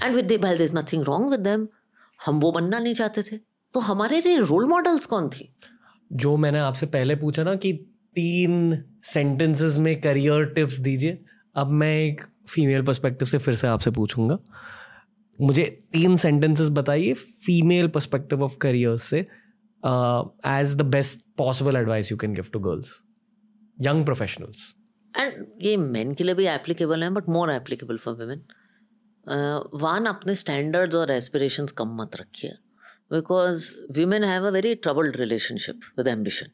[0.06, 1.68] And with well is nothing wrong with them
[2.26, 3.38] हम वो बनना नहीं चाहते थे।
[3.74, 5.50] तो हमारे लिए रोल मॉडल्स कौन थी?
[6.14, 7.74] जो मैंने आपसे पहले पूछा ना कि
[8.16, 11.18] तीन सेंटेंसेस में करियर टिप्स दीजिए
[11.56, 14.38] अब मैं एक फीमेल पर्सपेक्टिव से फिर से आपसे पूछूँगा।
[15.40, 15.64] मुझे
[15.94, 22.34] तीन सेंटेंसेस बताइए फीमेल पर्सपेक्टिव ऑफ़ करियर से as the best possible advice you can
[22.34, 23.00] give to girls
[23.78, 24.74] young professionals
[25.14, 28.44] and ये मेन के लिए भी एप्लीकेबल है but more applicable for women
[29.82, 32.52] one अपने स्टैंडर्ड्स और एस्पिरेशंस कम मत रखिए
[33.14, 36.48] because women have a very troubled relationship with ambition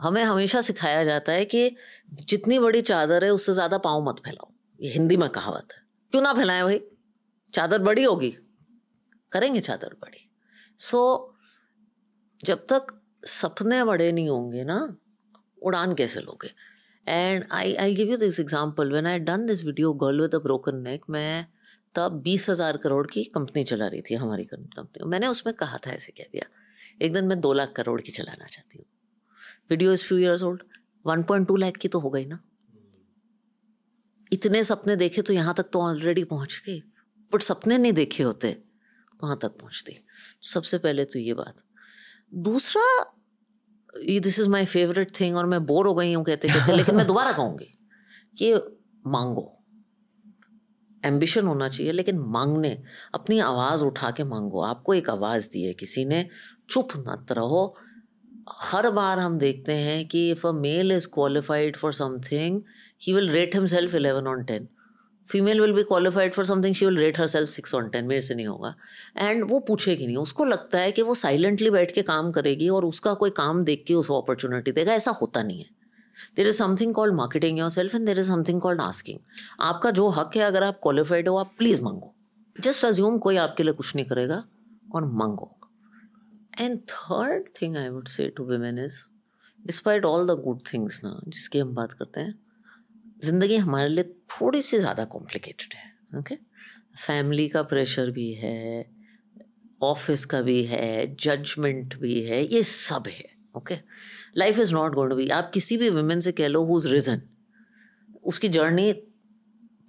[0.00, 1.76] हमें हमेशा सिखाया जाता है कि
[2.12, 4.50] जितनी बड़ी चादर है, उससे ज़्यादा पाँव मत फैलाओ।
[4.80, 6.80] ये हिंदी में कहावत है। क्यों ना फैलाएँ भाई?
[7.54, 8.30] चादर बड़ी होगी।
[9.32, 10.28] करेंगे चादर बड़ी।
[10.78, 11.34] सो so,
[12.40, 12.86] जब तक
[13.26, 14.78] सपने बड़े नहीं होंगे ना
[15.62, 16.50] उड़ान कैसे लोगे?
[17.06, 20.38] And I I give you this example when I done this video girl with a
[20.38, 21.46] broken neck मैं
[21.94, 25.90] तब बीस हज़ार करोड़ की कंपनी चला रही थी हमारी कंपनी। मैंने उसमें कहा था
[25.92, 26.48] ऐसे कह दिया
[27.02, 28.86] एक दिन मैं दो लाख करोड़ की चलाना चाहती हूँ।
[29.70, 30.62] Video is few years old
[31.04, 32.38] one point two lakh की तो हो गई ना।
[34.32, 36.80] इतने सपने देखे तो यहाँ तक तो ऑलरेडी पहुँच गए
[37.32, 38.50] बट सपने नहीं देखे होते,
[39.20, 39.96] कहाँ तक पहुँचती?
[40.44, 41.54] सबसे पहले तो ये बात।
[42.34, 42.82] दूसरा,
[43.94, 46.94] ये this is my favourite thing और मैं बोर हो गई हूँ, कहते कहते, लेकिन
[46.94, 47.72] मैं दोबारा कहूँगी
[48.38, 48.54] कि
[49.06, 49.50] मांगो।
[51.02, 52.82] एम्बिशन होना चाहिए, लेकिन मांगने,
[53.14, 56.26] अपनी आवाज़ उठा के मांगो। आपको एक आवाज़ दी है किसी ने,
[56.70, 57.74] चुप मत रहो।
[58.62, 62.60] हर बार हम देखते हैं कि if a male is qualified for something
[63.02, 64.68] he will rate himself eleven on ten
[65.28, 68.34] female will be qualified for something she will rate herself six on ten मेरे से
[68.34, 68.74] नहीं होगा।
[69.16, 72.84] एंड वो पूछेगी नहीं। उसको लगता है कि वो साइलेंटली बैठ के काम करेगी और
[72.84, 75.70] उसका कोई काम देख के उसको अपॉर्चुनिटी देगा। ऐसा होता नहीं है।
[76.36, 79.18] There is something called marketing yourself and there is something called asking
[79.60, 82.14] आपका जो हक है, अगर आप क्वालिफाइड हो, आप प्लीज़ मांगो।
[82.60, 84.44] जस्ट अज्यूम कोई आपके लिए कुछ नहीं करेगा
[84.94, 85.50] और मांगो।
[86.60, 89.00] And third thing I would say to women is
[89.66, 92.43] despite all the good things ना, जिसकी हम बात करते हैं
[93.24, 96.34] ज़िंदगी हमारे लिए थोड़ी सी ज़्यादा कॉम्प्लिकेटेड है ओके
[96.96, 98.58] फैमिली का प्रेशर भी है
[99.82, 103.24] ऑफ़िस का भी है जजमेंट भी है, ये सब है
[103.56, 103.78] okay
[104.36, 107.22] life is not going to be आप किसी भी वुमेन से कह लो हुज रिजन
[108.24, 108.92] उसकी जर्नी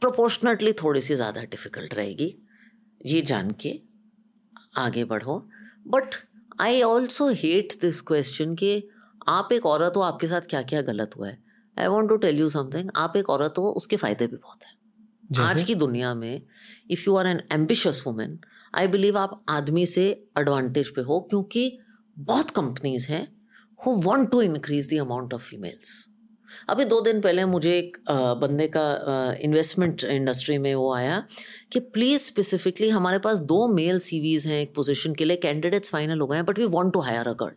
[0.02, 2.28] प्रोपोर्शनटली थोड़ी सी ज़्यादा डिफ़िकल्ट रहेगी।
[3.06, 3.72] ये जान के
[4.78, 5.38] आगे बढ़ो।
[5.88, 6.16] But
[6.62, 8.72] I also hate this question कि
[9.30, 11.38] आप एक औरत हो, आपके साथ क्या क्या गलत हुआ है?
[11.78, 14.74] I want to tell you something आप एक औरत हो उसके फ़ायदे भी बहुत हैं।
[15.40, 16.42] आज की दुनिया में
[16.92, 18.40] if you are an ambitious women
[18.74, 20.06] I believe आप आदमी से
[20.40, 21.78] एडवांटेज पे हो क्योंकि
[22.18, 23.28] बहुत कंपनीज़ हैं
[23.80, 26.10] who want to increase the amount of females
[26.70, 27.98] अभी दो दिन पहले मुझे एक
[28.42, 28.84] बंदे का
[29.42, 31.24] इन्वेस्टमेंट इंडस्ट्री में वो आया
[31.72, 36.20] कि प्लीज़ स्पेसिफिकली हमारे पास दो मेल सीवीज हैं एक पोजीशन के लिए कैंडिडेट्स फाइनल
[36.20, 37.56] हो गए हैं but we want to hire a girl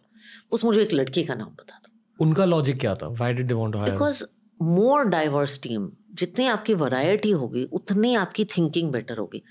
[0.52, 1.87] उस मुझे एक लड़की का नाम बता दो
[2.18, 3.08] उनका लॉजिक क्या था?
[3.08, 4.24] Why did they because
[4.60, 9.42] more diverse team जितनी आपकी वैरायटी होगी उतनी आपकी थिंकिंग बेटर होगी।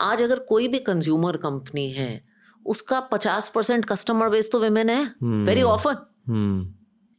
[0.00, 2.10] आज अगर कोई भी कंज्यूमर कंपनी है
[2.66, 6.74] उसका पचास परसेंट कस्टमर बेस तो वेमेन है। Very often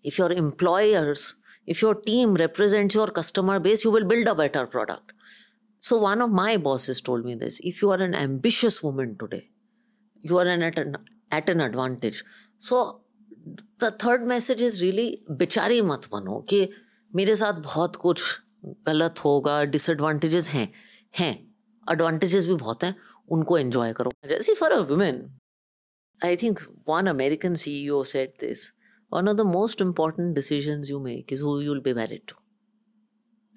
[0.05, 1.33] if your employers
[1.67, 5.11] if your team represent your customer base you will build a better product
[5.83, 9.15] so one of my boss is told me this if you are an ambitious women
[9.15, 9.41] today
[10.23, 12.23] you are an at an advantage
[12.59, 12.83] so
[13.83, 16.69] the third message is really बेचारी मत बनो कि
[17.13, 18.21] मेरे साथ बहुत कुछ
[18.87, 20.67] गलत होगा डिसएडवांटेजेस हैं
[21.13, 21.33] हैं
[21.87, 22.95] एडवांटेजेस भी बहुत हैं,
[23.31, 24.11] उनको एंजॉय करो.
[24.29, 25.25] जैसे for a women
[26.21, 28.69] I think one American C E O said this
[29.11, 32.35] one of the most important decision you make is you will be married to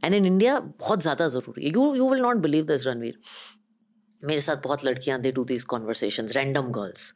[0.02, 3.18] and in India बहुत ज़्यादा ज़रूरी है। You you will not believe this Ranveer
[4.22, 7.12] मेरे साथ बहुत लड़कियाँ they do this conversation random girls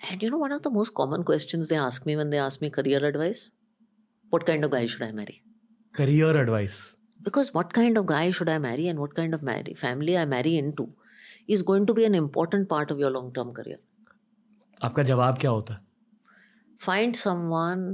[0.00, 2.60] And you know, one of the most common questions they ask me when they ask
[2.60, 3.50] me career advice
[4.30, 5.42] what kind of guy should I marry?
[5.92, 6.96] Career advice.
[7.22, 10.24] Because what kind of guy should I marry and what kind of marry, family I
[10.24, 10.88] marry into
[11.46, 13.78] is going to be an important part of your long term career.
[14.84, 15.80] आपका जवाब क्या होता है
[16.86, 17.84] Find someone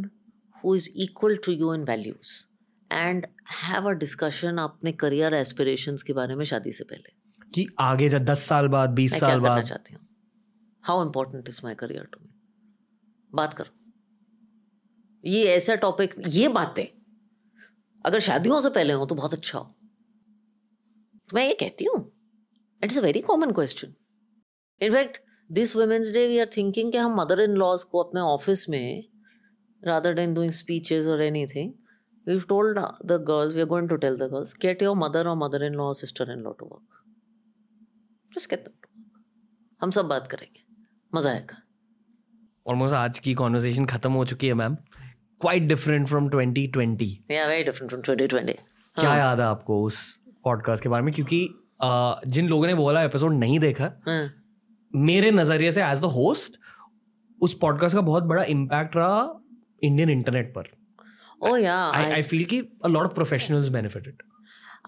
[0.63, 2.31] who is equal to you in values
[2.91, 3.27] and
[3.63, 7.17] have a discussion अपने career aspirations के बारे में शादी से पहले
[7.55, 10.07] कि आगे जब दस साल बाद बीस साल बाद चाहती हूँ
[10.84, 12.34] how important is my career to me
[13.34, 13.72] बात करो।
[15.24, 16.86] ये ऐसा टॉपिक ये बातें,
[18.06, 19.66] अगर शादियों से पहले हो तो बहुत अच्छा हो।
[21.30, 22.00] तो मैं ये कहती हूँ
[22.82, 23.94] it is a very common question
[24.82, 25.18] in fact
[25.50, 29.04] this women's day we are thinking कि हम मदर इन लॉज को अपने ऑफ़िस में
[29.84, 31.72] रादर देन डूइंग स्पीचेस और anything
[32.28, 35.38] we told the girls we are going to tell the girls get your mother और
[35.38, 37.04] mother in law sister in law to work
[38.32, 38.70] just get
[39.82, 40.63] हम सब बात करेंगे।
[41.16, 41.62] मज़ा आएगा।
[42.68, 44.76] ऑलमोस्ट आज की कॉन्वर्सेशन खत्म हो चुकी है मैम
[45.42, 48.56] क्वाइट डिफरेंट फ्रॉम 2020 या वेरी डिफरेंट फ्रॉम 2020
[49.00, 49.18] क्या हाँ.
[49.18, 51.14] याद है आपको उस पॉडकास्ट के बारे में?
[51.14, 51.48] क्योंकि
[52.28, 54.30] जिन लोगों ने बोला एपिसोड नहीं देखा हाँ.
[54.96, 56.58] मेरे नज़रिए से एज द होस्ट
[57.42, 59.40] उस पॉडकास्ट का बहुत बड़ा इम्पैक्ट रहा
[59.84, 60.64] इंडियन इंटरनेट पर.
[62.22, 64.22] फील कि a lot of professionals benefited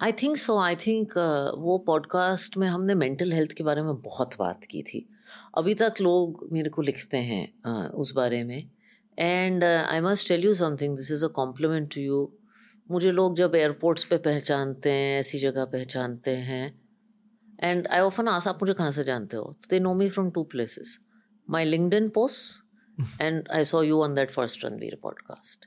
[0.01, 1.17] I think so I think
[1.57, 5.09] वो पॉडकास्ट में हमने मेंटल हेल्थ के बारे में बहुत बात की थी।
[5.57, 7.53] अभी तक लोग मेरे को लिखते हैं
[7.89, 8.69] उस बारे में।
[9.19, 12.33] And I must tell you something this is a compliment to you
[12.91, 16.81] मुझे लोग जब एयरपोर्ट्स पे पहचानते हैं ऐसी जगह पहचानते हैं
[17.59, 19.57] एंड आई ऑफन आस आप मुझे कहाँ से जानते हो?
[19.69, 20.99] They know me from two places
[21.49, 22.65] my linked post
[23.21, 25.65] and I saw you on that first Ranveer podcast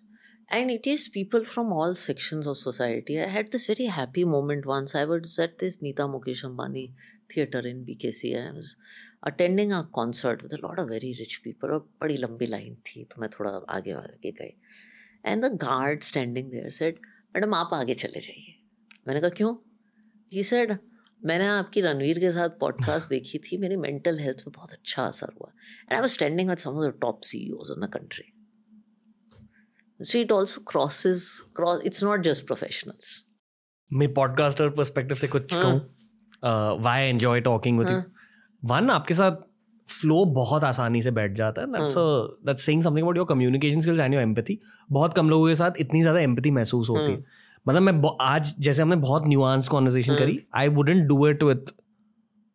[0.54, 3.14] and it is people from all sections of society.
[3.14, 4.94] I had this very happy moment once.
[4.96, 6.84] I was at this Nita Mukesh Ambani
[7.32, 8.70] theatre in BKC and I was
[9.22, 11.70] attending a concert with a lot of very rich people.
[11.70, 14.54] और बड़ी लंबी line थी तो मैं थोड़ा आगे आगे गई।
[15.24, 16.98] And the guard standing there said
[17.34, 18.54] madam आप आगे चले जाइए।
[19.08, 19.54] मैंने कहा क्यों?
[20.32, 20.76] ही सेड
[21.22, 25.32] मैंने आपकी रणवीर के साथ पॉडकास्ट देखी थी मेरी मेंटल हेल्थ पे बहुत अच्छा असर
[25.40, 25.52] हुआ।
[25.82, 28.32] And I was standing with some of the top CEOs in the country
[30.00, 31.22] so it also crosses
[31.54, 33.08] cross it's not just professionals.
[33.92, 35.78] मैं पॉडकास्टर पर्सपेक्टिव से कुछ। कहूँ।
[36.82, 37.96] Why I enjoy talking with you.
[38.62, 39.32] One आपके साथ
[39.88, 41.94] flow बहुत आसानी से बैठ जाता है that's
[42.46, 44.58] that's saying something about your communication skills and your empathy
[44.92, 47.24] बहुत कम लोगों के साथ इतनी ज़्यादा एम्पैथी महसूस होती है हाँ।
[47.66, 51.66] मतलब मैं आज जैसे हमने बहुत न्यूआंस कॉन्वर्सेशन हाँ। करी I wouldn't do it with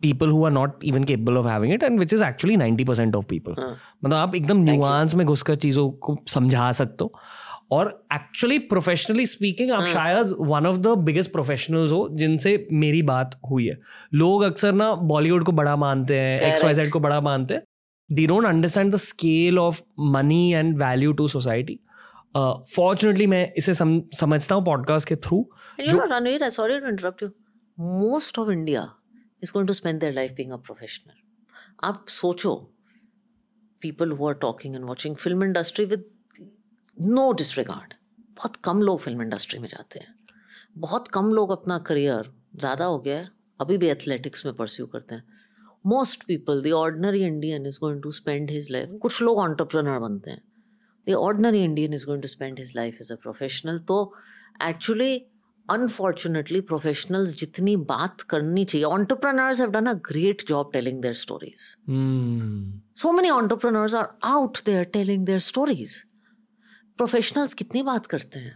[0.02, 3.28] people who are not even capable of having it and which is actually 90% of
[3.28, 3.76] people हाँ।
[4.06, 4.64] मतलब आप एकदम.
[4.64, 7.12] न्यूआंस में घुसकर चीज़ों को समझा सकते हो
[7.74, 13.02] और एक्चुअली प्रोफेशनली स्पीकिंग आप हाँ। शायद one of the biggest professionals हो जिनसे मेरी
[13.02, 13.78] बात हुई है
[14.14, 17.64] लोग अक्सर ना बॉलीवुड को बड़ा मानते हैं एक्स वाई जेड को बड़ा मानते हैं
[18.10, 19.82] they don't understand the scale of
[20.18, 21.80] money and value to society
[22.38, 25.46] fortunately मैं इसे सम, समझता हूँ पॉडकास्ट के through
[26.52, 27.32] sorry to interrupt you.
[27.78, 28.82] Most of India
[29.42, 31.16] is going to spend their life being a professional.
[31.84, 32.54] आप सोचो
[33.82, 36.04] people who are talking and watching film industry with
[36.98, 37.94] no disregard.
[38.38, 40.14] बहुत कम लोग फ़िल्म इंडस्ट्री में जाते हैं।
[40.78, 42.30] बहुत कम लोग अपना करियर
[42.60, 43.28] ज़्यादा हो गया है
[43.60, 45.24] अभी भी एथलेटिक्स में परस्यू करते हैं।
[45.86, 50.32] Most people the ordinary Indian is going to spend his life कुछ लोग ऑन्टरप्रनर बनते
[50.32, 50.42] हैं।
[51.08, 53.98] The ordinary Indian is going to spend his life as a professional तो
[54.70, 55.18] एक्चुअली
[55.68, 61.68] अनफॉर्चुनेटली प्रोफेशनल्स जितनी बात करनी चाहिए entrepreneurs have done a great job telling their stories
[63.02, 65.94] so many entrepreneurs are out there telling their stories.
[66.98, 68.54] Professionals कितनी बात करते हैं?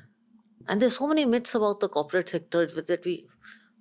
[0.70, 3.16] And there so many myths about the corporate sector with that we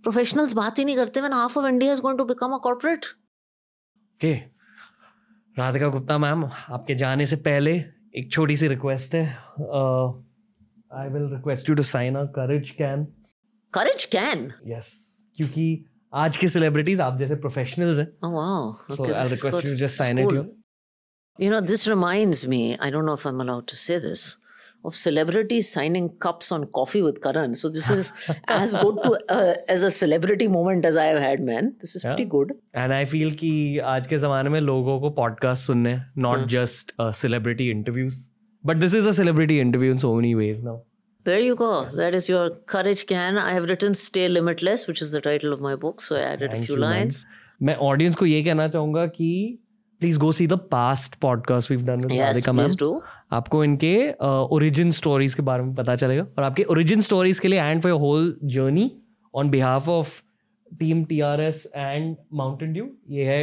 [0.03, 3.07] professionals बात ही नहीं करते when half of India is going to become a corporate
[4.15, 4.33] okay
[5.57, 7.73] Radhika Gupta ma'am आपके जाने से पहले
[8.19, 9.25] एक छोटी सी रिक्वेस्ट है।
[10.93, 13.05] I will request you to sign a courage can
[13.75, 14.93] courage can yes
[15.37, 15.67] क्योंकि
[16.15, 20.19] आज के सेलिब्रिटीज आप जैसे प्रोफेशनल्स हैं। ओह wow so I request you just sign
[20.19, 20.43] it you
[21.39, 23.99] you know this reminds me I don't know if I am allowed to say
[24.90, 28.12] of celebrities signing cups on coffee with Karan so this is
[28.58, 32.06] as good to uh, as a celebrity moment as I have had man this is
[32.08, 32.32] pretty Yeah.
[32.36, 33.52] good and I feel कि
[33.96, 35.96] आज के ज़माने में लोगों को podcast सुनने
[36.28, 38.16] not just celebrity interviews
[38.64, 40.80] but this is a celebrity interview in so many ways now
[41.26, 41.66] There you go.
[41.98, 43.36] That is your courage can.
[43.42, 46.02] I have written Stay Limitless, which is the title of my book.
[46.06, 46.94] So I added a Thank few you, man.
[46.94, 47.20] lines.
[47.70, 49.28] मैं audience को ये कहना चाहूंगा कि
[50.02, 52.90] please go see the past podcast we've done with Yes, Radhika ma'am please do.
[53.33, 53.97] आपको इनके
[54.57, 57.93] origin stories के बारे में पता चलेगा और आपके ओरिजिन स्टोरीज के लिए and for
[58.05, 58.91] whole journey
[59.35, 60.21] on behalf of
[60.79, 63.41] team TRS and Mountain Dew ये है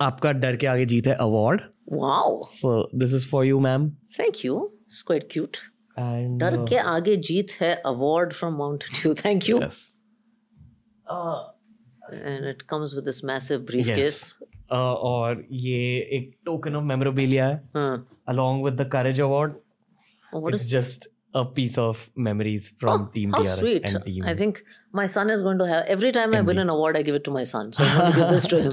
[0.00, 1.60] आपका डर के आगे जीत है award.
[1.90, 4.60] So this is for you ma'am thank you.
[4.86, 5.58] It's quite cute.
[5.98, 9.14] And डर के आगे जीत है award from Mountain Dew.
[9.22, 9.60] Thank you.
[12.12, 14.20] And it comes with this massive briefcase.
[14.40, 15.78] Uh, और ये
[16.16, 17.56] एक टोकन ऑफ़ मेमोरेबिलिया है
[18.28, 19.52] along with the courage award
[20.52, 24.58] it's just a piece of memories from team DRS and team I think
[24.94, 27.24] my son is going to have every time I win an award I give it
[27.24, 28.70] to my son so I will give this to him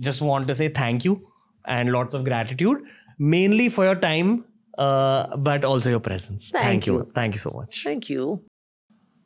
[0.00, 1.20] just want to say thank you
[1.68, 2.84] and lots of gratitude
[3.20, 4.36] mainly for your time
[4.80, 8.38] but also your presence thank you thank you so much thank you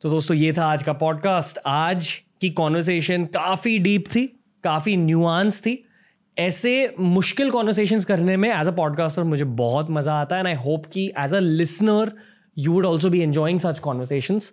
[0.01, 4.34] तो दोस्तों ये था आज का podcast आज की conversation काफ़ी deep थी.
[4.65, 5.81] काफ़ी न्यूआंस थी।
[6.37, 10.63] ऐसे मुश्किल कॉन्वर्सेशंस करने में एज अ पॉडकास्टर मुझे बहुत मज़ा आता है एंड आई
[10.63, 12.11] होप कि as a listener
[12.57, 14.51] you would also be enjoying such conversations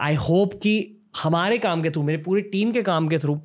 [0.00, 0.74] I hope कि
[1.22, 3.40] हमारे काम के थ्रू मेरे पूरी टीम के काम के थ्रू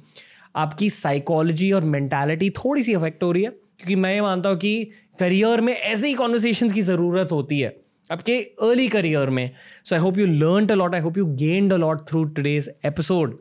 [0.56, 4.58] आपकी साइकोलॉजी और मैंटेलिटी थोड़ी सी अफेक्ट हो रही है। क्योंकि मैं ये मानता हूँ
[4.58, 7.76] कि करियर में ऐसे ही कॉन्वर्सेशंस की ज़रूरत होती है
[8.12, 9.50] आपके अर्ली करियर में।
[9.86, 12.70] So I hope you learn a lot I hope you gained a lot through today's
[12.86, 13.38] episode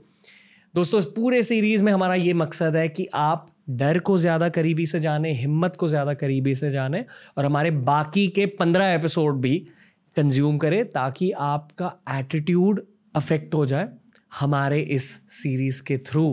[0.76, 4.98] दोस्तों पूरे सीरीज़ में हमारा ये मकसद है कि आप डर को ज़्यादा करीबी से
[5.00, 7.04] जाने, हिम्मत को ज़्यादा करीबी से जाने
[7.38, 9.56] और हमारे बाकी के पंद्रह एपिसोड भी
[10.16, 12.82] कंज्यूम करें ताकि आपका एटीट्यूड
[13.14, 13.88] अफेक्ट हो जाए
[14.40, 16.26] हमारे इस सीरीज़ के थ्रू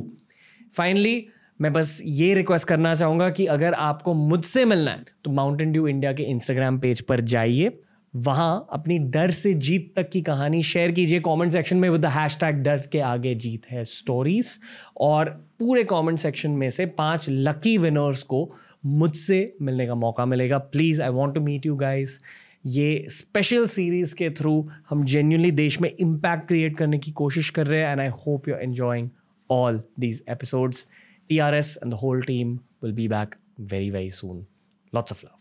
[0.77, 1.25] फाइनली
[1.61, 5.87] मैं बस ये रिक्वेस्ट करना चाहूँगा कि अगर आपको मुझसे मिलना है तो माउंटेन ड्यू
[5.87, 7.79] इंडिया के इंस्टाग्राम पेज पर जाइए।
[8.13, 12.05] वहाँ अपनी डर से जीत तक की कहानी शेयर कीजिए कमेंट सेक्शन में विद द
[12.05, 14.59] हैशटैग डर के आगे जीत है स्टोरीज
[15.01, 15.29] और
[15.59, 18.49] पूरे कमेंट सेक्शन में से पाँच लकी विनर्स को
[18.85, 22.19] मुझसे मिलने का मौका मिलेगा please I want to meet you guys
[22.67, 27.67] ये स्पेशल सीरीज़ के थ्रू हम जेन्यूनली देश में इम्पैक्ट क्रिएट करने की कोशिश कर
[27.67, 29.09] रहे हैं and I hope you enjoying
[29.49, 30.85] all these episodes.
[31.29, 34.47] TRS and the whole team will be back very, very soon.
[34.93, 35.32] Lots of love.